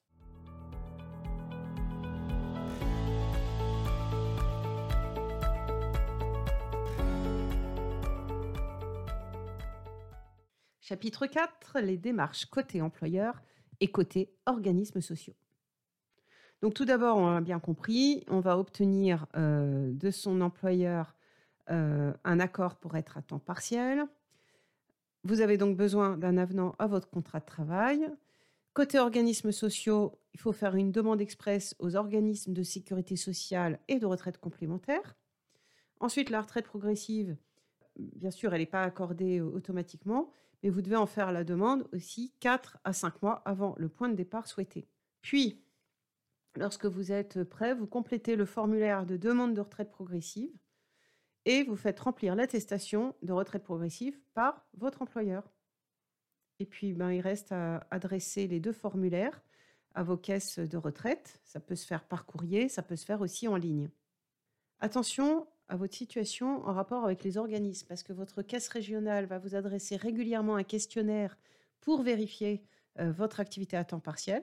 Chapitre 10.80 11.26
4, 11.26 11.78
les 11.80 11.96
démarches 11.96 12.46
côté 12.46 12.82
employeur 12.82 13.40
et 13.78 13.92
côté 13.92 14.34
organismes 14.46 15.00
sociaux. 15.00 15.36
Donc 16.62 16.74
tout 16.74 16.84
d'abord, 16.84 17.16
on 17.16 17.36
a 17.36 17.40
bien 17.40 17.58
compris, 17.58 18.24
on 18.28 18.40
va 18.40 18.58
obtenir 18.58 19.26
euh, 19.36 19.92
de 19.92 20.10
son 20.10 20.40
employeur 20.42 21.14
euh, 21.70 22.12
un 22.24 22.40
accord 22.40 22.76
pour 22.76 22.96
être 22.96 23.16
à 23.16 23.22
temps 23.22 23.38
partiel. 23.38 24.04
Vous 25.24 25.40
avez 25.40 25.56
donc 25.56 25.76
besoin 25.76 26.16
d'un 26.16 26.36
avenant 26.36 26.74
à 26.78 26.86
votre 26.86 27.08
contrat 27.08 27.40
de 27.40 27.46
travail. 27.46 28.10
Côté 28.74 28.98
organismes 28.98 29.52
sociaux, 29.52 30.18
il 30.34 30.40
faut 30.40 30.52
faire 30.52 30.74
une 30.74 30.92
demande 30.92 31.20
express 31.20 31.74
aux 31.78 31.96
organismes 31.96 32.52
de 32.52 32.62
sécurité 32.62 33.16
sociale 33.16 33.78
et 33.88 33.98
de 33.98 34.06
retraite 34.06 34.38
complémentaire. 34.38 35.16
Ensuite, 35.98 36.30
la 36.30 36.40
retraite 36.40 36.66
progressive, 36.66 37.36
bien 37.96 38.30
sûr, 38.30 38.52
elle 38.52 38.60
n'est 38.60 38.66
pas 38.66 38.82
accordée 38.82 39.38
euh, 39.38 39.44
automatiquement, 39.44 40.30
mais 40.62 40.68
vous 40.68 40.82
devez 40.82 40.96
en 40.96 41.06
faire 41.06 41.32
la 41.32 41.44
demande 41.44 41.86
aussi 41.92 42.32
4 42.40 42.78
à 42.84 42.92
5 42.92 43.22
mois 43.22 43.42
avant 43.44 43.74
le 43.78 43.88
point 43.88 44.08
de 44.08 44.14
départ 44.14 44.46
souhaité. 44.46 44.86
Puis, 45.22 45.62
lorsque 46.56 46.86
vous 46.86 47.12
êtes 47.12 47.44
prêt, 47.44 47.74
vous 47.74 47.86
complétez 47.86 48.36
le 48.36 48.44
formulaire 48.44 49.06
de 49.06 49.16
demande 49.16 49.54
de 49.54 49.60
retraite 49.60 49.90
progressive 49.90 50.52
et 51.44 51.62
vous 51.64 51.76
faites 51.76 52.00
remplir 52.00 52.34
l'attestation 52.34 53.14
de 53.22 53.32
retraite 53.32 53.64
progressive 53.64 54.18
par 54.34 54.66
votre 54.76 55.02
employeur. 55.02 55.50
Et 56.58 56.66
puis, 56.66 56.92
ben, 56.92 57.10
il 57.10 57.20
reste 57.20 57.52
à 57.52 57.86
adresser 57.90 58.46
les 58.46 58.60
deux 58.60 58.72
formulaires 58.72 59.42
à 59.94 60.02
vos 60.02 60.16
caisses 60.16 60.58
de 60.58 60.76
retraite. 60.76 61.40
Ça 61.44 61.58
peut 61.58 61.74
se 61.74 61.86
faire 61.86 62.04
par 62.04 62.26
courrier, 62.26 62.68
ça 62.68 62.82
peut 62.82 62.96
se 62.96 63.06
faire 63.06 63.22
aussi 63.22 63.48
en 63.48 63.56
ligne. 63.56 63.88
Attention, 64.80 65.46
à 65.68 65.76
votre 65.76 65.94
situation 65.94 66.66
en 66.66 66.74
rapport 66.74 67.04
avec 67.04 67.22
les 67.22 67.38
organismes, 67.38 67.86
parce 67.86 68.02
que 68.02 68.12
votre 68.12 68.42
caisse 68.42 68.68
régionale 68.68 69.26
va 69.26 69.38
vous 69.38 69.54
adresser 69.54 69.96
régulièrement 69.96 70.56
un 70.56 70.64
questionnaire 70.64 71.38
pour 71.80 72.02
vérifier 72.02 72.62
euh, 72.98 73.12
votre 73.12 73.40
activité 73.40 73.76
à 73.76 73.84
temps 73.84 74.00
partiel. 74.00 74.42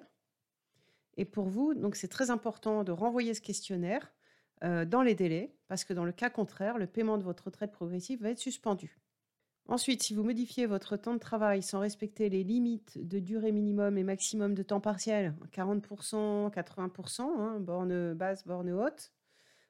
Et 1.17 1.25
pour 1.25 1.49
vous, 1.49 1.73
c'est 1.93 2.07
très 2.07 2.29
important 2.29 2.83
de 2.83 2.91
renvoyer 2.91 3.33
ce 3.33 3.41
questionnaire 3.41 4.13
euh, 4.63 4.85
dans 4.85 5.01
les 5.01 5.15
délais, 5.15 5.55
parce 5.67 5.83
que 5.83 5.93
dans 5.93 6.05
le 6.05 6.11
cas 6.11 6.29
contraire, 6.29 6.77
le 6.77 6.87
paiement 6.87 7.17
de 7.17 7.23
votre 7.23 7.45
retraite 7.45 7.71
progressive 7.71 8.21
va 8.21 8.29
être 8.29 8.39
suspendu. 8.39 8.99
Ensuite, 9.67 10.01
si 10.01 10.13
vous 10.13 10.23
modifiez 10.23 10.65
votre 10.65 10.95
temps 10.95 11.13
de 11.13 11.19
travail 11.19 11.61
sans 11.61 11.79
respecter 11.79 12.29
les 12.29 12.43
limites 12.43 12.97
de 13.05 13.19
durée 13.19 13.51
minimum 13.51 13.97
et 13.97 14.03
maximum 14.03 14.53
de 14.53 14.63
temps 14.63 14.79
partiel, 14.79 15.35
40%, 15.51 16.53
80%, 16.53 17.21
hein, 17.21 17.59
borne 17.59 18.13
basse, 18.13 18.47
borne 18.47 18.71
haute, 18.71 19.11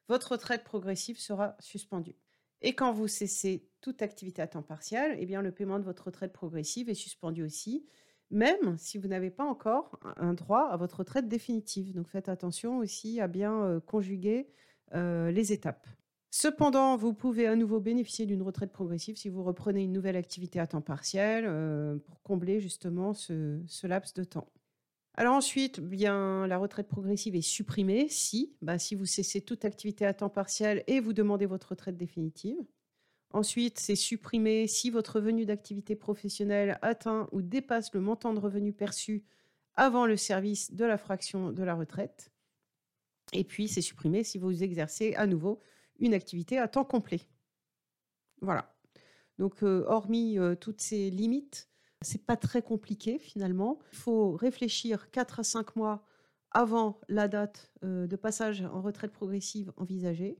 votre 0.08 0.34
retraite 0.34 0.64
progressive 0.64 1.20
sera 1.20 1.56
suspendue. 1.60 2.16
Et 2.62 2.74
quand 2.76 2.92
vous 2.92 3.08
cessez 3.08 3.68
toute 3.82 4.02
activité 4.02 4.42
à 4.42 4.48
temps 4.48 4.62
partiel, 4.62 5.16
eh 5.20 5.26
bien, 5.26 5.42
le 5.42 5.52
paiement 5.52 5.80
de 5.80 5.84
votre 5.84 6.06
retraite 6.06 6.34
progressive 6.34 6.90
est 6.90 6.96
suspendu 6.96 7.44
aussi, 7.44 7.86
même 8.30 8.78
si 8.78 8.98
vous 8.98 9.08
n'avez 9.08 9.30
pas 9.30 9.46
encore 9.46 10.00
un 10.18 10.34
droit 10.34 10.68
à 10.70 10.78
votre 10.78 11.00
retraite 11.00 11.28
définitive. 11.28 11.94
Donc 11.94 12.10
faites 12.10 12.30
attention 12.30 12.78
aussi 12.80 13.20
à 13.22 13.28
bien 13.28 13.64
euh, 13.64 13.80
conjuguer 13.80 14.48
euh, 14.94 15.32
les 15.32 15.54
étapes. 15.54 15.88
Cependant, 16.30 16.98
vous 16.98 17.14
pouvez 17.14 17.48
à 17.48 17.56
nouveau 17.56 17.80
bénéficier 17.80 18.26
d'une 18.26 18.42
retraite 18.42 18.72
progressive 18.72 19.16
si 19.16 19.30
vous 19.30 19.44
reprenez 19.44 19.84
une 19.84 19.94
nouvelle 19.94 20.18
activité 20.18 20.60
à 20.60 20.68
temps 20.68 20.82
partiel 20.82 21.46
euh, 21.48 21.98
pour 22.06 22.22
combler 22.22 22.60
justement 22.60 23.14
ce 23.14 23.88
laps 23.88 24.14
de 24.14 24.24
temps. 24.24 24.48
Alors 25.20 25.34
ensuite, 25.34 25.80
bien, 25.80 26.46
la 26.46 26.60
retraite 26.60 26.88
progressive 26.88 27.36
est 27.36 27.42
supprimée 27.42 28.08
si, 28.08 28.56
bah, 28.62 28.78
si 28.78 28.94
vous 28.94 29.06
cessez 29.06 29.42
toute 29.42 29.66
activité 29.66 30.06
à 30.06 30.14
temps 30.14 30.30
partiel 30.30 30.84
et 30.86 31.00
vous 31.00 31.12
demandez 31.12 31.48
votre 31.48 31.70
retraite 31.70 31.98
définitive. 31.98 32.58
Ensuite, 33.38 33.78
c'est 33.78 33.96
supprimé 33.96 34.66
si 34.66 34.90
votre 34.90 35.18
revenu 35.18 35.46
d'activité 35.46 35.96
professionnelle 35.96 36.80
atteint 36.82 37.30
ou 37.32 37.44
dépasse 37.44 37.94
le 37.94 38.00
montant 38.00 38.34
de 38.34 38.40
revenu 38.40 38.74
perçu 38.74 39.24
avant 39.76 40.08
le 40.08 40.18
service 40.18 40.74
de 40.74 40.84
la 40.84 40.98
fraction 40.98 41.52
de 41.52 41.62
la 41.62 41.76
retraite. 41.76 42.32
Et 43.34 43.44
puis, 43.44 43.68
c'est 43.68 43.84
supprimé 43.84 44.24
si 44.24 44.40
vous 44.40 44.64
exercez 44.64 45.14
à 45.14 45.28
nouveau 45.28 45.60
une 46.00 46.16
activité 46.16 46.58
à 46.58 46.68
temps 46.68 46.84
complet. 46.84 47.22
Voilà. 48.42 48.76
Donc, 49.38 49.62
euh, 49.62 49.84
hormis 49.86 50.40
euh, 50.40 50.56
toutes 50.56 50.82
ces 50.82 51.12
limites, 51.12 51.70
c'est 52.02 52.26
pas 52.26 52.38
très 52.38 52.64
compliqué 52.64 53.20
finalement. 53.20 53.78
Il 53.92 54.00
faut 54.00 54.32
réfléchir 54.32 55.12
4 55.12 55.42
à 55.42 55.44
5 55.44 55.76
mois 55.76 56.04
avant 56.50 57.00
la 57.08 57.28
date 57.28 57.72
euh, 57.84 58.08
de 58.08 58.16
passage 58.16 58.64
en 58.64 58.82
retraite 58.82 59.12
progressive 59.12 59.72
envisagée. 59.78 60.40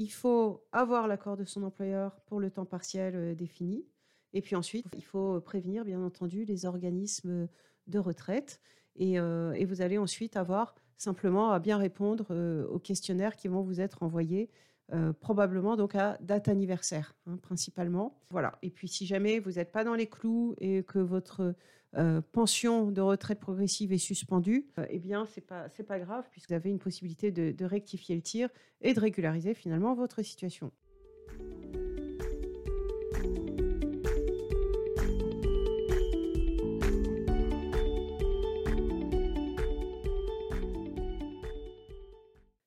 Il 0.00 0.10
faut 0.10 0.64
avoir 0.72 1.08
l'accord 1.08 1.36
de 1.36 1.44
son 1.44 1.62
employeur 1.62 2.18
pour 2.24 2.40
le 2.40 2.50
temps 2.50 2.64
partiel 2.64 3.14
euh, 3.14 3.34
défini. 3.34 3.84
Et 4.32 4.40
puis 4.40 4.56
ensuite, 4.56 4.86
il 4.96 5.04
faut 5.04 5.38
prévenir, 5.42 5.84
bien 5.84 6.02
entendu, 6.02 6.46
les 6.46 6.64
organismes 6.64 7.48
de 7.86 7.98
retraite. 7.98 8.60
Et, 8.96 9.20
euh, 9.20 9.54
vous 9.68 9.82
allez 9.82 9.98
ensuite 9.98 10.38
avoir 10.38 10.74
simplement 10.96 11.52
à 11.52 11.58
bien 11.58 11.76
répondre 11.76 12.34
aux 12.70 12.78
questionnaires 12.78 13.36
qui 13.36 13.48
vont 13.48 13.60
vous 13.60 13.82
être 13.82 14.02
envoyés 14.02 14.48
euh, 14.92 15.12
probablement 15.12 15.76
donc 15.76 15.94
à 15.94 16.16
date 16.22 16.48
anniversaire 16.48 17.14
hein, 17.26 17.36
principalement. 17.36 18.18
Voilà. 18.30 18.58
Et 18.62 18.70
puis 18.70 18.88
si 18.88 19.04
jamais 19.04 19.38
vous 19.38 19.52
n'êtes 19.52 19.70
pas 19.70 19.84
dans 19.84 19.94
les 19.94 20.08
clous 20.08 20.54
et 20.58 20.82
que 20.82 20.98
votre 20.98 21.54
euh, 21.96 22.20
pension 22.32 22.90
de 22.90 23.00
retraite 23.00 23.40
progressive 23.40 23.92
est 23.92 23.98
suspendue, 23.98 24.68
euh, 24.78 24.86
eh 24.90 24.98
bien 24.98 25.26
c'est 25.26 25.40
pas 25.40 25.68
c'est 25.70 25.82
pas 25.82 25.98
grave 25.98 26.28
puisque 26.30 26.50
vous 26.50 26.54
avez 26.54 26.70
une 26.70 26.78
possibilité 26.78 27.32
de, 27.32 27.50
de 27.50 27.64
rectifier 27.64 28.14
le 28.14 28.22
tir 28.22 28.48
et 28.80 28.94
de 28.94 29.00
régulariser 29.00 29.54
finalement 29.54 29.94
votre 29.94 30.22
situation. 30.22 30.70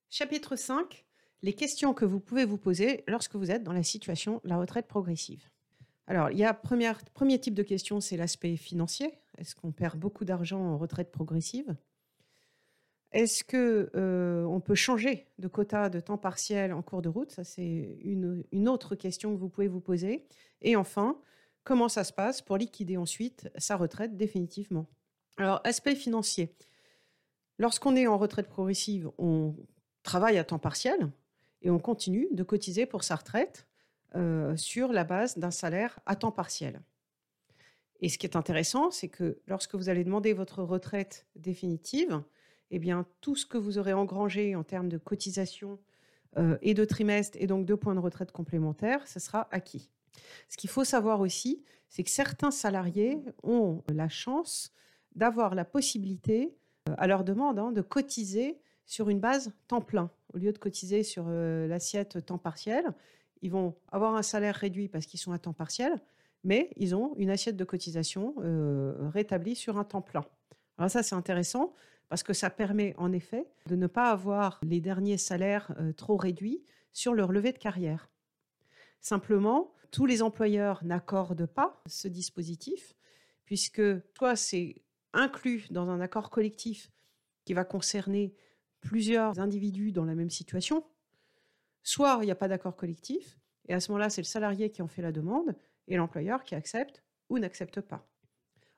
Chapitre 0.09 0.55
5 0.55 1.05
les 1.43 1.53
questions 1.53 1.93
que 1.93 2.05
vous 2.05 2.21
pouvez 2.21 2.45
vous 2.45 2.57
poser 2.57 3.03
lorsque 3.07 3.35
vous 3.35 3.51
êtes 3.51 3.63
dans 3.63 3.73
la 3.73 3.83
situation 3.83 4.39
de 4.45 4.49
la 4.49 4.57
retraite 4.57 4.87
progressive. 4.87 5.49
Alors, 6.07 6.31
il 6.31 6.37
y 6.37 6.43
a 6.43 6.53
premier 6.53 7.39
type 7.39 7.53
de 7.53 7.63
question, 7.63 8.01
c'est 8.01 8.17
l'aspect 8.17 8.57
financier. 8.57 9.13
Est-ce 9.37 9.55
qu'on 9.55 9.71
perd 9.71 9.97
beaucoup 9.97 10.25
d'argent 10.25 10.59
en 10.59 10.77
retraite 10.77 11.11
progressive? 11.11 11.75
Est-ce 13.11 13.43
que 13.43 13.91
euh, 13.95 14.59
peut 14.59 14.75
changer 14.75 15.27
de 15.37 15.47
quota 15.47 15.89
de 15.89 15.99
temps 15.99 16.17
partiel 16.17 16.73
en 16.73 16.81
cours 16.81 17.01
de 17.01 17.09
route? 17.09 17.31
Ça, 17.31 17.43
c'est 17.43 17.97
une, 18.01 18.67
autre 18.67 18.95
question 18.95 19.33
que 19.33 19.39
vous 19.39 19.49
pouvez 19.49 19.67
vous 19.67 19.81
poser. 19.81 20.25
Et 20.61 20.75
enfin, 20.75 21.19
comment 21.63 21.89
ça 21.89 22.03
se 22.03 22.11
passe 22.11 22.41
pour 22.41 22.57
liquider 22.57 22.97
ensuite 22.97 23.49
sa 23.57 23.77
retraite 23.77 24.17
définitivement? 24.17 24.87
Alors, 25.37 25.61
aspect 25.63 25.95
financier. 25.95 26.55
Lorsqu'on 27.59 27.95
est 27.95 28.07
en 28.07 28.17
retraite 28.17 28.47
progressive, 28.47 29.11
on 29.17 29.55
travaille 30.01 30.37
à 30.37 30.43
temps 30.43 30.59
partiel, 30.59 31.11
et 31.61 31.69
on 31.69 31.79
continue 31.79 32.27
de 32.31 32.43
cotiser 32.43 32.85
pour 32.85 33.03
sa 33.03 33.15
retraite 33.15 33.67
euh, 34.15 34.55
sur 34.55 34.91
la 34.91 35.03
base 35.03 35.37
d'un 35.37 35.49
salaire 35.49 35.99
à 36.05 36.15
temps 36.15 36.31
partiel. 36.31 36.81
Et 37.99 38.09
ce 38.09 38.17
qui 38.17 38.27
est 38.27 38.35
intéressant, 38.35 38.91
c'est 38.91 39.07
que 39.07 39.39
lorsque 39.47 39.73
vous 39.75 39.89
allez 39.89 40.03
demander 40.03 40.33
votre 40.33 40.61
retraite 40.61 41.25
définitive, 41.35 42.21
eh 42.69 42.77
bien, 42.77 43.07
tout 43.21 43.35
ce 43.35 43.45
que 43.45 43.57
vous 43.57 43.77
aurez 43.77 43.93
engrangé 43.93 44.55
en 44.55 44.63
termes 44.63 44.89
de 44.89 44.97
cotisation 44.97 45.79
euh, 46.37 46.57
et 46.61 46.73
de 46.73 46.85
trimestre 46.85 47.37
et 47.39 47.47
donc 47.47 47.65
de 47.65 47.73
points 47.73 47.95
de 47.95 47.99
retraite 47.99 48.31
complémentaires, 48.31 49.07
ce 49.07 49.19
sera 49.19 49.47
acquis. 49.51 49.89
Ce 50.49 50.57
qu'il 50.57 50.69
faut 50.69 50.83
savoir 50.83 51.19
aussi, 51.19 51.63
c'est 51.89 52.03
que 52.03 52.09
certains 52.11 52.51
salariés 52.51 53.19
ont 53.41 53.83
la 53.91 54.09
chance 54.09 54.73
d'avoir 55.15 55.55
la 55.55 55.65
possibilité, 55.65 56.55
euh, 56.89 56.93
à 56.97 57.07
leur 57.07 57.23
demande, 57.23 57.57
hein, 57.57 57.71
de 57.71 57.81
cotiser 57.81 58.59
sur 58.85 59.09
une 59.09 59.19
base 59.19 59.53
temps 59.67 59.81
plein. 59.81 60.11
Au 60.33 60.37
lieu 60.37 60.51
de 60.51 60.57
cotiser 60.59 61.03
sur 61.03 61.29
l'assiette 61.29 62.25
temps 62.25 62.37
partiel, 62.37 62.93
ils 63.43 63.51
vont 63.51 63.75
avoir 63.91 64.15
un 64.15 64.23
salaire 64.23 64.55
réduit 64.55 64.87
parce 64.87 65.05
qu'ils 65.05 65.19
sont 65.19 65.31
à 65.31 65.37
temps 65.37 65.53
partiel, 65.53 66.01
mais 66.43 66.71
ils 66.77 66.95
ont 66.95 67.13
une 67.17 67.29
assiette 67.29 67.55
de 67.55 67.63
cotisation 67.63 68.33
rétablie 69.13 69.55
sur 69.55 69.77
un 69.77 69.83
temps 69.83 70.01
plein. 70.01 70.25
Alors 70.77 70.89
ça, 70.89 71.03
c'est 71.03 71.15
intéressant 71.15 71.73
parce 72.09 72.23
que 72.23 72.33
ça 72.33 72.49
permet 72.49 72.93
en 72.97 73.11
effet 73.11 73.47
de 73.67 73.75
ne 73.75 73.87
pas 73.87 74.11
avoir 74.11 74.59
les 74.63 74.81
derniers 74.81 75.17
salaires 75.17 75.73
euh, 75.79 75.93
trop 75.93 76.17
réduits 76.17 76.63
sur 76.91 77.13
leur 77.13 77.31
levée 77.31 77.51
de 77.51 77.57
carrière. 77.57 78.09
Simplement, 79.01 79.73
tous 79.91 80.05
les 80.05 80.21
employeurs 80.21 80.83
n'accordent 80.83 81.45
pas 81.45 81.81
ce 81.85 82.07
dispositif, 82.07 82.95
puisque 83.45 83.81
soit 84.15 84.35
c'est 84.35 84.83
inclus 85.13 85.65
dans 85.71 85.89
un 85.89 86.01
accord 86.01 86.29
collectif 86.29 86.91
qui 87.45 87.53
va 87.53 87.65
concerner 87.65 88.33
plusieurs 88.81 89.39
individus 89.39 89.91
dans 89.91 90.05
la 90.05 90.15
même 90.15 90.29
situation, 90.29 90.83
soit 91.83 92.19
il 92.21 92.25
n'y 92.25 92.31
a 92.31 92.35
pas 92.35 92.47
d'accord 92.47 92.75
collectif, 92.75 93.37
et 93.67 93.73
à 93.73 93.79
ce 93.79 93.91
moment-là, 93.91 94.09
c'est 94.09 94.21
le 94.21 94.27
salarié 94.27 94.69
qui 94.69 94.81
en 94.81 94.87
fait 94.87 95.01
la 95.01 95.11
demande, 95.11 95.55
et 95.87 95.97
l'employeur 95.97 96.43
qui 96.43 96.55
accepte 96.55 97.03
ou 97.29 97.39
n'accepte 97.39 97.81
pas. 97.81 98.07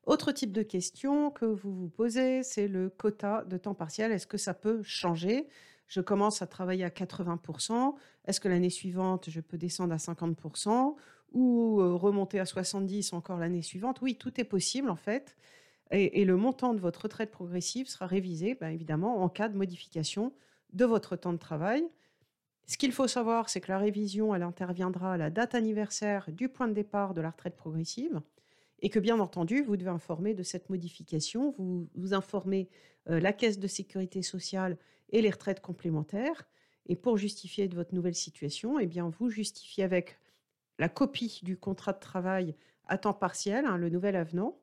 Autre 0.05 0.31
type 0.31 0.51
de 0.51 0.61
question 0.61 1.31
que 1.31 1.45
vous 1.45 1.73
vous 1.73 1.89
posez, 1.89 2.43
c'est 2.43 2.67
le 2.67 2.89
quota 2.89 3.43
de 3.45 3.57
temps 3.57 3.73
partiel. 3.73 4.11
Est-ce 4.11 4.27
que 4.27 4.37
ça 4.37 4.53
peut 4.53 4.83
changer? 4.83 5.47
Je 5.87 6.01
commence 6.01 6.41
à 6.41 6.47
travailler 6.47 6.83
à 6.83 6.89
80%. 6.89 7.95
Est-ce 8.25 8.39
que 8.39 8.47
l'année 8.47 8.69
suivante, 8.69 9.29
je 9.29 9.41
peux 9.41 9.57
descendre 9.57 9.93
à 9.93 9.97
50% 9.97 10.95
ou 11.31 11.81
euh, 11.81 11.93
remonter 11.93 12.39
à 12.39 12.43
70% 12.43 13.15
encore 13.15 13.39
l'année 13.39 13.63
suivante? 13.63 14.01
Oui, 14.01 14.15
tout 14.15 14.39
est 14.39 14.45
possible 14.45 14.89
en 14.89 14.95
fait. 14.95 15.35
Et, 15.91 16.25
le 16.25 16.35
montant 16.35 16.73
de 16.73 16.79
votre 16.79 17.03
retraite 17.03 17.29
progressive 17.29 17.87
sera 17.87 18.07
révisé, 18.07 18.55
bien 18.55 18.69
évidemment, 18.69 19.21
en 19.21 19.29
cas 19.29 19.49
de 19.49 19.55
modification 19.55 20.33
de 20.73 20.83
votre 20.83 21.15
temps 21.15 21.33
de 21.33 21.37
travail. 21.37 21.87
Ce 22.67 22.77
qu'il 22.77 22.91
faut 22.91 23.07
savoir, 23.07 23.49
c'est 23.49 23.61
que 23.61 23.71
la 23.71 23.77
révision, 23.77 24.33
elle 24.33 24.43
interviendra 24.43 25.13
à 25.13 25.17
la 25.17 25.29
date 25.29 25.53
anniversaire 25.53 26.31
du 26.31 26.49
point 26.49 26.67
de 26.67 26.73
départ 26.73 27.13
de 27.13 27.21
la 27.21 27.29
retraite 27.29 27.55
progressive 27.55 28.21
et 28.79 28.89
que 28.89 28.99
bien 28.99 29.19
entendu, 29.19 29.61
vous 29.61 29.77
devez 29.77 29.89
informer 29.89 30.33
de 30.33 30.43
cette 30.43 30.69
modification, 30.69 31.55
vous, 31.57 32.13
informez 32.13 32.69
euh, 33.09 33.19
la 33.19 33.33
caisse 33.33 33.59
de 33.59 33.67
sécurité 33.67 34.21
sociale 34.21 34.77
et 35.09 35.21
les 35.21 35.29
retraites 35.29 35.61
complémentaires. 35.61 36.47
Et 36.87 36.95
pour 36.95 37.17
justifier 37.17 37.67
de 37.67 37.75
votre 37.75 37.95
nouvelle 37.95 38.15
situation, 38.15 38.79
eh 38.79 38.85
bien, 38.85 39.09
vous 39.09 39.29
justifiez 39.29 39.83
avec 39.83 40.19
la 40.77 40.89
copie 40.89 41.39
du 41.43 41.57
contrat 41.57 41.93
de 41.93 41.99
travail 41.99 42.55
à 42.87 42.97
temps 42.97 43.13
partiel, 43.13 43.65
hein, 43.65 43.77
le 43.77 43.89
nouvel 43.89 44.15
avenant. 44.15 44.59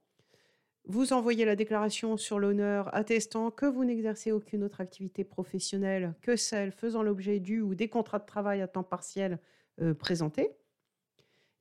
Vous 0.85 1.12
envoyez 1.12 1.45
la 1.45 1.57
déclaration 1.57 2.17
sur 2.17 2.39
l'honneur 2.39 2.93
attestant 2.95 3.51
que 3.51 3.67
vous 3.67 3.85
n'exercez 3.85 4.33
aucune 4.33 4.65
autre 4.65 4.81
activité 4.81 5.25
professionnelle 5.25 6.15
que 6.23 6.37
celle 6.37 6.73
faisant 6.73 7.03
l'objet 7.03 7.39
du 7.39 7.61
ou 7.61 7.75
des 7.75 7.89
contrats 7.89 8.19
de 8.19 8.27
travail 8.27 8.61
à 8.61 8.69
temps 8.69 8.83
partiel 8.83 9.39
euh, 9.81 9.95
présentés. 9.95 10.51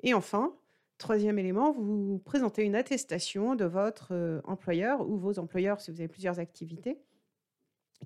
Et 0.02 0.14
enfin, 0.14 0.56
Troisième 1.02 1.40
élément, 1.40 1.72
vous 1.72 2.20
présentez 2.20 2.62
une 2.62 2.76
attestation 2.76 3.56
de 3.56 3.66
votre 3.66 4.10
euh, 4.12 4.40
employeur 4.44 5.02
ou 5.02 5.18
vos 5.18 5.40
employeurs 5.40 5.82
si 5.82 5.90
vous 5.90 6.00
avez 6.00 6.08
plusieurs 6.08 6.38
activités 6.38 7.00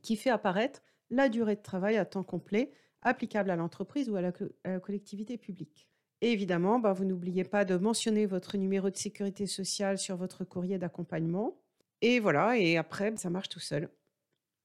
qui 0.02 0.16
fait 0.16 0.30
apparaître 0.30 0.82
la 1.10 1.28
durée 1.28 1.58
de 1.58 1.62
travail 1.62 1.98
à 1.98 2.06
temps 2.06 2.24
complet 2.24 2.72
applicable 3.02 3.50
à 3.50 3.58
l'entreprise 3.58 4.10
ou 4.10 4.16
à 4.16 4.22
la, 4.22 4.32
collectivité 4.80 5.38
publique. 5.38 5.90
Évidemment, 6.28 6.80
bah, 6.80 6.92
vous 6.92 7.06
n'oubliez 7.06 7.44
pas 7.44 7.66
de 7.66 7.78
mentionner 7.78 8.26
votre 8.26 8.58
numéro 8.58 8.90
de 8.90 8.98
sécurité 8.98 9.46
sociale 9.46 10.00
sur 10.00 10.18
votre 10.18 10.44
courrier 10.44 10.80
d'accompagnement. 10.80 11.62
Et 12.02 12.20
voilà, 12.20 12.58
et 12.58 12.78
après, 12.78 13.16
ça 13.16 13.30
marche 13.30 13.48
tout 13.48 13.60
seul. 13.60 13.90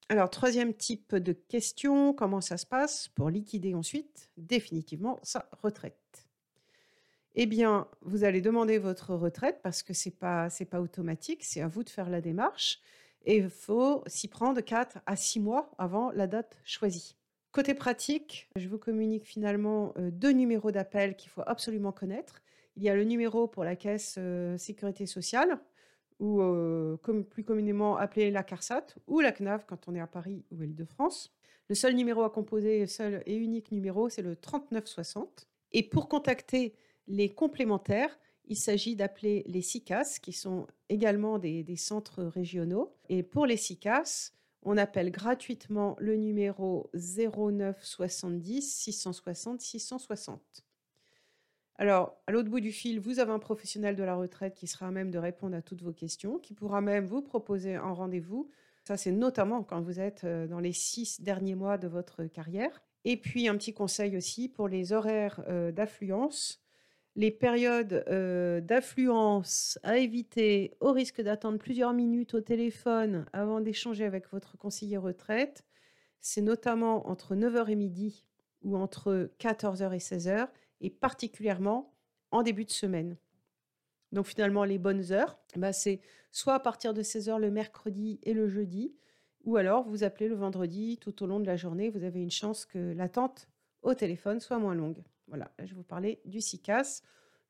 Alors, 0.08 0.30
troisième 0.30 0.72
type 0.72 1.14
de 1.14 1.34
question, 1.34 2.14
comment 2.14 2.40
ça 2.40 2.56
se 2.56 2.64
passe 2.64 3.08
pour 3.08 3.28
liquider 3.28 3.74
ensuite 3.74 4.30
définitivement 4.38 5.20
sa 5.22 5.50
retraite? 5.60 6.26
Eh 7.34 7.44
bien, 7.44 7.88
vous 8.00 8.24
allez 8.24 8.40
demander 8.40 8.78
votre 8.78 9.14
retraite 9.14 9.60
parce 9.62 9.82
que 9.82 9.92
ce 9.92 10.08
n'est 10.08 10.14
pas, 10.14 10.48
pas 10.70 10.80
automatique, 10.80 11.44
c'est 11.44 11.60
à 11.60 11.68
vous 11.68 11.84
de 11.84 11.90
faire 11.90 12.08
la 12.08 12.22
démarche. 12.22 12.80
Et 13.26 13.36
il 13.36 13.50
faut 13.50 14.02
s'y 14.06 14.28
prendre 14.28 14.62
4 14.62 15.00
à 15.04 15.14
6 15.14 15.40
mois 15.40 15.70
avant 15.76 16.10
la 16.12 16.26
date 16.26 16.56
choisie. 16.64 17.19
Côté 17.52 17.74
pratique, 17.74 18.48
je 18.54 18.68
vous 18.68 18.78
communique 18.78 19.26
finalement 19.26 19.92
euh, 19.98 20.10
deux 20.12 20.30
numéros 20.30 20.70
d'appel 20.70 21.16
qu'il 21.16 21.30
faut 21.30 21.42
absolument 21.46 21.90
connaître. 21.90 22.42
Il 22.76 22.84
y 22.84 22.88
a 22.88 22.94
le 22.94 23.02
numéro 23.02 23.48
pour 23.48 23.64
la 23.64 23.74
caisse 23.74 24.14
euh, 24.18 24.56
sécurité 24.56 25.06
sociale, 25.06 25.60
ou 26.20 26.42
euh, 26.42 26.96
plus 27.28 27.42
communément 27.42 27.96
appelé 27.96 28.30
la 28.30 28.44
CARSAT, 28.44 28.94
ou 29.08 29.20
la 29.20 29.32
CNAV 29.32 29.64
quand 29.66 29.88
on 29.88 29.94
est 29.96 30.00
à 30.00 30.06
Paris 30.06 30.44
ou 30.52 30.60
à 30.60 30.64
l'Île-de-France. 30.64 31.34
Le 31.68 31.74
seul 31.74 31.94
numéro 31.94 32.22
à 32.22 32.30
composer, 32.30 32.86
seul 32.86 33.22
et 33.26 33.36
unique 33.36 33.72
numéro, 33.72 34.08
c'est 34.08 34.22
le 34.22 34.36
3960. 34.36 35.48
Et 35.72 35.82
pour 35.82 36.08
contacter 36.08 36.74
les 37.08 37.28
complémentaires, 37.30 38.16
il 38.46 38.56
s'agit 38.56 38.96
d'appeler 38.96 39.44
les 39.46 39.62
SICAS, 39.62 40.18
qui 40.20 40.32
sont 40.32 40.66
également 40.88 41.38
des, 41.38 41.76
centres 41.76 42.24
régionaux. 42.24 42.96
Et 43.08 43.22
pour 43.22 43.46
les 43.46 43.56
SICAS, 43.56 44.32
on 44.62 44.76
appelle 44.76 45.10
gratuitement 45.10 45.96
le 45.98 46.16
numéro 46.16 46.90
09 46.94 47.82
70 47.82 48.62
660 48.62 49.60
660. 49.60 50.64
Alors, 51.76 52.20
à 52.26 52.32
l'autre 52.32 52.50
bout 52.50 52.60
du 52.60 52.72
fil, 52.72 53.00
vous 53.00 53.20
avez 53.20 53.32
un 53.32 53.38
professionnel 53.38 53.96
de 53.96 54.02
la 54.02 54.14
retraite 54.14 54.54
qui 54.54 54.66
sera 54.66 54.88
à 54.88 54.90
même 54.90 55.10
de 55.10 55.18
répondre 55.18 55.56
à 55.56 55.62
toutes 55.62 55.80
vos 55.80 55.94
questions, 55.94 56.38
qui 56.38 56.52
pourra 56.52 56.82
même 56.82 57.06
vous 57.06 57.22
proposer 57.22 57.76
un 57.76 57.92
rendez-vous. 57.92 58.50
Ça, 58.84 58.98
c'est 58.98 59.12
notamment 59.12 59.62
quand 59.62 59.80
vous 59.80 59.98
êtes 59.98 60.24
euh, 60.24 60.46
dans 60.46 60.60
les 60.60 60.74
six 60.74 61.22
derniers 61.22 61.54
mois 61.54 61.78
de 61.78 61.88
votre 61.88 62.24
carrière. 62.24 62.82
Et 63.04 63.16
puis, 63.16 63.48
un 63.48 63.56
petit 63.56 63.72
conseil 63.72 64.14
aussi 64.18 64.50
pour 64.50 64.68
les 64.68 64.92
horaires 64.92 65.42
euh, 65.48 65.72
d'affluence 65.72 66.62
les 67.16 67.30
périodes 67.30 68.04
euh, 68.08 68.60
d'affluence 68.60 69.78
à 69.82 69.98
éviter 69.98 70.76
au 70.80 70.92
risque 70.92 71.20
d'attendre 71.20 71.58
plusieurs 71.58 71.92
minutes 71.92 72.34
au 72.34 72.40
téléphone 72.40 73.26
avant 73.32 73.60
d'échanger 73.60 74.04
avec 74.04 74.30
votre 74.30 74.56
conseiller 74.56 74.96
retraite, 74.96 75.64
c'est 76.20 76.42
notamment 76.42 77.08
entre 77.08 77.34
9h 77.34 77.68
et 77.68 77.76
midi 77.76 78.24
ou 78.62 78.76
entre 78.76 79.30
14h 79.38 79.94
et 79.94 79.98
16h 79.98 80.48
et 80.80 80.90
particulièrement 80.90 81.94
en 82.30 82.42
début 82.42 82.64
de 82.64 82.70
semaine. 82.70 83.16
Donc 84.12 84.26
finalement, 84.26 84.64
les 84.64 84.78
bonnes 84.78 85.12
heures, 85.12 85.38
bah, 85.56 85.72
c'est 85.72 86.00
soit 86.30 86.54
à 86.54 86.60
partir 86.60 86.94
de 86.94 87.02
16h 87.02 87.38
le 87.38 87.50
mercredi 87.50 88.20
et 88.22 88.34
le 88.34 88.48
jeudi, 88.48 88.94
ou 89.44 89.56
alors 89.56 89.88
vous 89.88 90.04
appelez 90.04 90.28
le 90.28 90.34
vendredi 90.34 90.98
tout 91.00 91.22
au 91.22 91.26
long 91.26 91.40
de 91.40 91.46
la 91.46 91.56
journée, 91.56 91.90
vous 91.90 92.04
avez 92.04 92.20
une 92.20 92.30
chance 92.30 92.66
que 92.66 92.92
l'attente 92.92 93.48
au 93.82 93.94
téléphone 93.94 94.40
soit 94.40 94.58
moins 94.58 94.74
longue. 94.74 95.02
Voilà, 95.30 95.50
je 95.64 95.74
vous 95.74 95.82
parler 95.82 96.20
du 96.24 96.40
SICAS. 96.40 97.02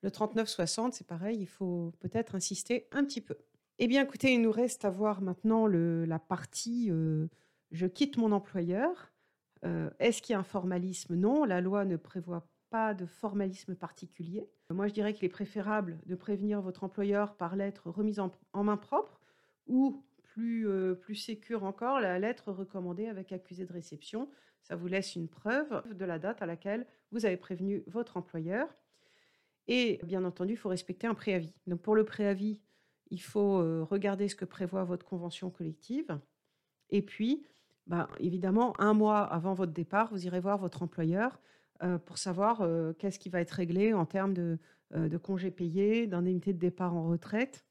Le 0.02 0.10
3960, 0.10 0.94
c'est 0.94 1.06
pareil, 1.06 1.38
il 1.40 1.48
faut 1.48 1.92
peut-être 2.00 2.34
insister 2.34 2.86
un 2.92 3.04
petit 3.04 3.20
peu. 3.20 3.36
Eh 3.78 3.88
bien, 3.88 4.02
écoutez, 4.04 4.32
il 4.32 4.42
nous 4.42 4.52
reste 4.52 4.84
à 4.84 4.90
voir 4.90 5.22
maintenant 5.22 5.66
la 5.66 6.18
partie 6.18 6.90
euh, 6.90 7.26
je 7.70 7.86
quitte 7.86 8.16
mon 8.16 8.32
employeur. 8.32 9.12
Euh, 9.64 9.90
est-ce 9.98 10.22
qu'il 10.22 10.32
y 10.32 10.36
a 10.36 10.38
un 10.38 10.44
formalisme? 10.44 11.14
Non, 11.14 11.44
la 11.44 11.60
loi 11.60 11.84
ne 11.84 11.96
prévoit 11.96 12.46
pas 12.70 12.94
de 12.94 13.06
formalisme 13.06 13.74
particulier. 13.74 14.48
Moi, 14.70 14.86
je 14.88 14.94
dirais 14.94 15.12
qu'il 15.12 15.24
est 15.24 15.30
préférable 15.30 15.98
de 16.06 16.14
prévenir 16.14 16.60
votre 16.60 16.84
employeur 16.84 17.36
par 17.36 17.56
lettre 17.56 17.90
remise 17.90 18.20
en, 18.20 18.32
main 18.62 18.76
propre 18.76 19.20
ou 19.66 20.04
plus, 20.22 20.68
euh, 20.68 20.94
plus 20.94 21.16
sécure 21.16 21.64
encore, 21.64 22.00
la 22.00 22.18
lettre 22.18 22.52
recommandée 22.52 23.06
avec 23.06 23.32
accusé 23.32 23.66
de 23.66 23.72
réception. 23.72 24.28
Ça 24.62 24.76
vous 24.76 24.86
laisse 24.86 25.16
une 25.16 25.28
preuve 25.28 25.82
de 25.94 26.04
la 26.04 26.18
date 26.18 26.42
à 26.42 26.46
laquelle 26.46 26.86
vous 27.12 27.26
avez 27.26 27.36
prévenu 27.36 27.82
votre 27.86 28.16
employeur. 28.16 28.68
Et 29.68 30.00
bien 30.04 30.24
entendu, 30.24 30.54
il 30.54 30.56
faut 30.56 30.68
respecter 30.68 31.06
un 31.06 31.14
préavis. 31.14 31.54
Donc 31.66 31.80
pour 31.80 31.94
le 31.94 32.04
préavis, 32.04 32.60
il 33.10 33.20
faut 33.20 33.58
euh, 33.58 33.84
regarder 33.84 34.28
ce 34.28 34.36
que 34.36 34.44
prévoit 34.44 34.84
votre 34.84 35.04
convention 35.04 35.50
collective. 35.50 36.18
Et 36.90 37.02
puis, 37.02 37.44
bah, 37.86 38.08
évidemment, 38.18 38.74
un 38.80 38.94
mois 38.94 39.20
avant 39.20 39.54
votre 39.54 39.72
départ, 39.72 40.10
vous 40.10 40.26
irez 40.26 40.40
voir 40.40 40.58
votre 40.58 40.82
employeur 40.82 41.40
euh, 41.82 41.98
pour 41.98 42.18
savoir 42.18 42.60
euh, 42.60 42.92
qu'est-ce 42.94 43.18
qui 43.18 43.28
va 43.28 43.40
être 43.40 43.52
réglé 43.52 43.92
en 43.92 44.06
termes 44.06 44.34
de, 44.34 44.58
de 44.92 45.16
congés 45.16 45.50
payés, 45.50 46.06
d'indemnité 46.06 46.52
de 46.52 46.58
départ 46.58 46.94
en 46.94 47.08
retraite. 47.08 47.64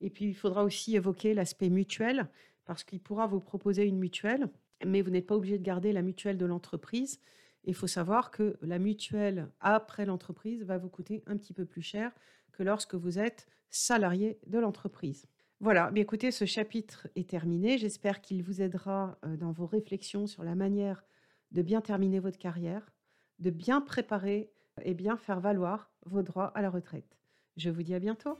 Et 0.00 0.10
puis, 0.10 0.26
il 0.26 0.34
faudra 0.34 0.64
aussi 0.64 0.96
évoquer 0.96 1.34
l'aspect 1.34 1.68
mutuel, 1.68 2.28
parce 2.64 2.84
qu'il 2.84 3.00
pourra 3.00 3.26
vous 3.26 3.40
proposer 3.40 3.86
une 3.86 3.98
mutuelle, 3.98 4.48
mais 4.84 5.02
vous 5.02 5.10
n'êtes 5.10 5.26
pas 5.26 5.36
obligé 5.36 5.58
de 5.58 5.62
garder 5.62 5.92
la 5.92 6.02
mutuelle 6.02 6.38
de 6.38 6.46
l'entreprise. 6.46 7.20
Il 7.64 7.74
faut 7.74 7.86
savoir 7.86 8.30
que 8.30 8.56
la 8.62 8.78
mutuelle 8.78 9.50
après 9.60 10.06
l'entreprise 10.06 10.64
va 10.64 10.78
vous 10.78 10.88
coûter 10.88 11.22
un 11.26 11.36
petit 11.36 11.52
peu 11.52 11.64
plus 11.64 11.82
cher 11.82 12.12
que 12.52 12.62
lorsque 12.62 12.94
vous 12.94 13.18
êtes 13.18 13.46
salarié 13.68 14.38
de 14.46 14.58
l'entreprise. 14.58 15.26
Voilà, 15.60 15.90
mais 15.92 16.00
écoutez, 16.00 16.30
ce 16.30 16.46
chapitre 16.46 17.06
est 17.16 17.28
terminé. 17.28 17.76
J'espère 17.76 18.22
qu'il 18.22 18.42
vous 18.42 18.62
aidera 18.62 19.18
euh, 19.24 19.36
dans 19.36 19.52
vos 19.52 19.66
réflexions 19.66 20.26
sur 20.26 20.42
la 20.42 20.54
manière 20.54 21.04
de 21.52 21.60
bien 21.60 21.82
terminer 21.82 22.18
votre 22.18 22.38
carrière, 22.38 22.90
de 23.38 23.50
bien 23.50 23.80
préparer 23.80 24.50
et 24.82 24.94
bien 24.94 25.18
faire 25.18 25.40
valoir 25.40 25.90
vos 26.06 26.22
droits 26.22 26.46
à 26.54 26.62
la 26.62 26.70
retraite. 26.70 27.18
Je 27.56 27.68
vous 27.68 27.82
dis 27.82 27.94
à 27.94 27.98
bientôt. 27.98 28.38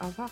Au 0.00 0.06
revoir. 0.06 0.30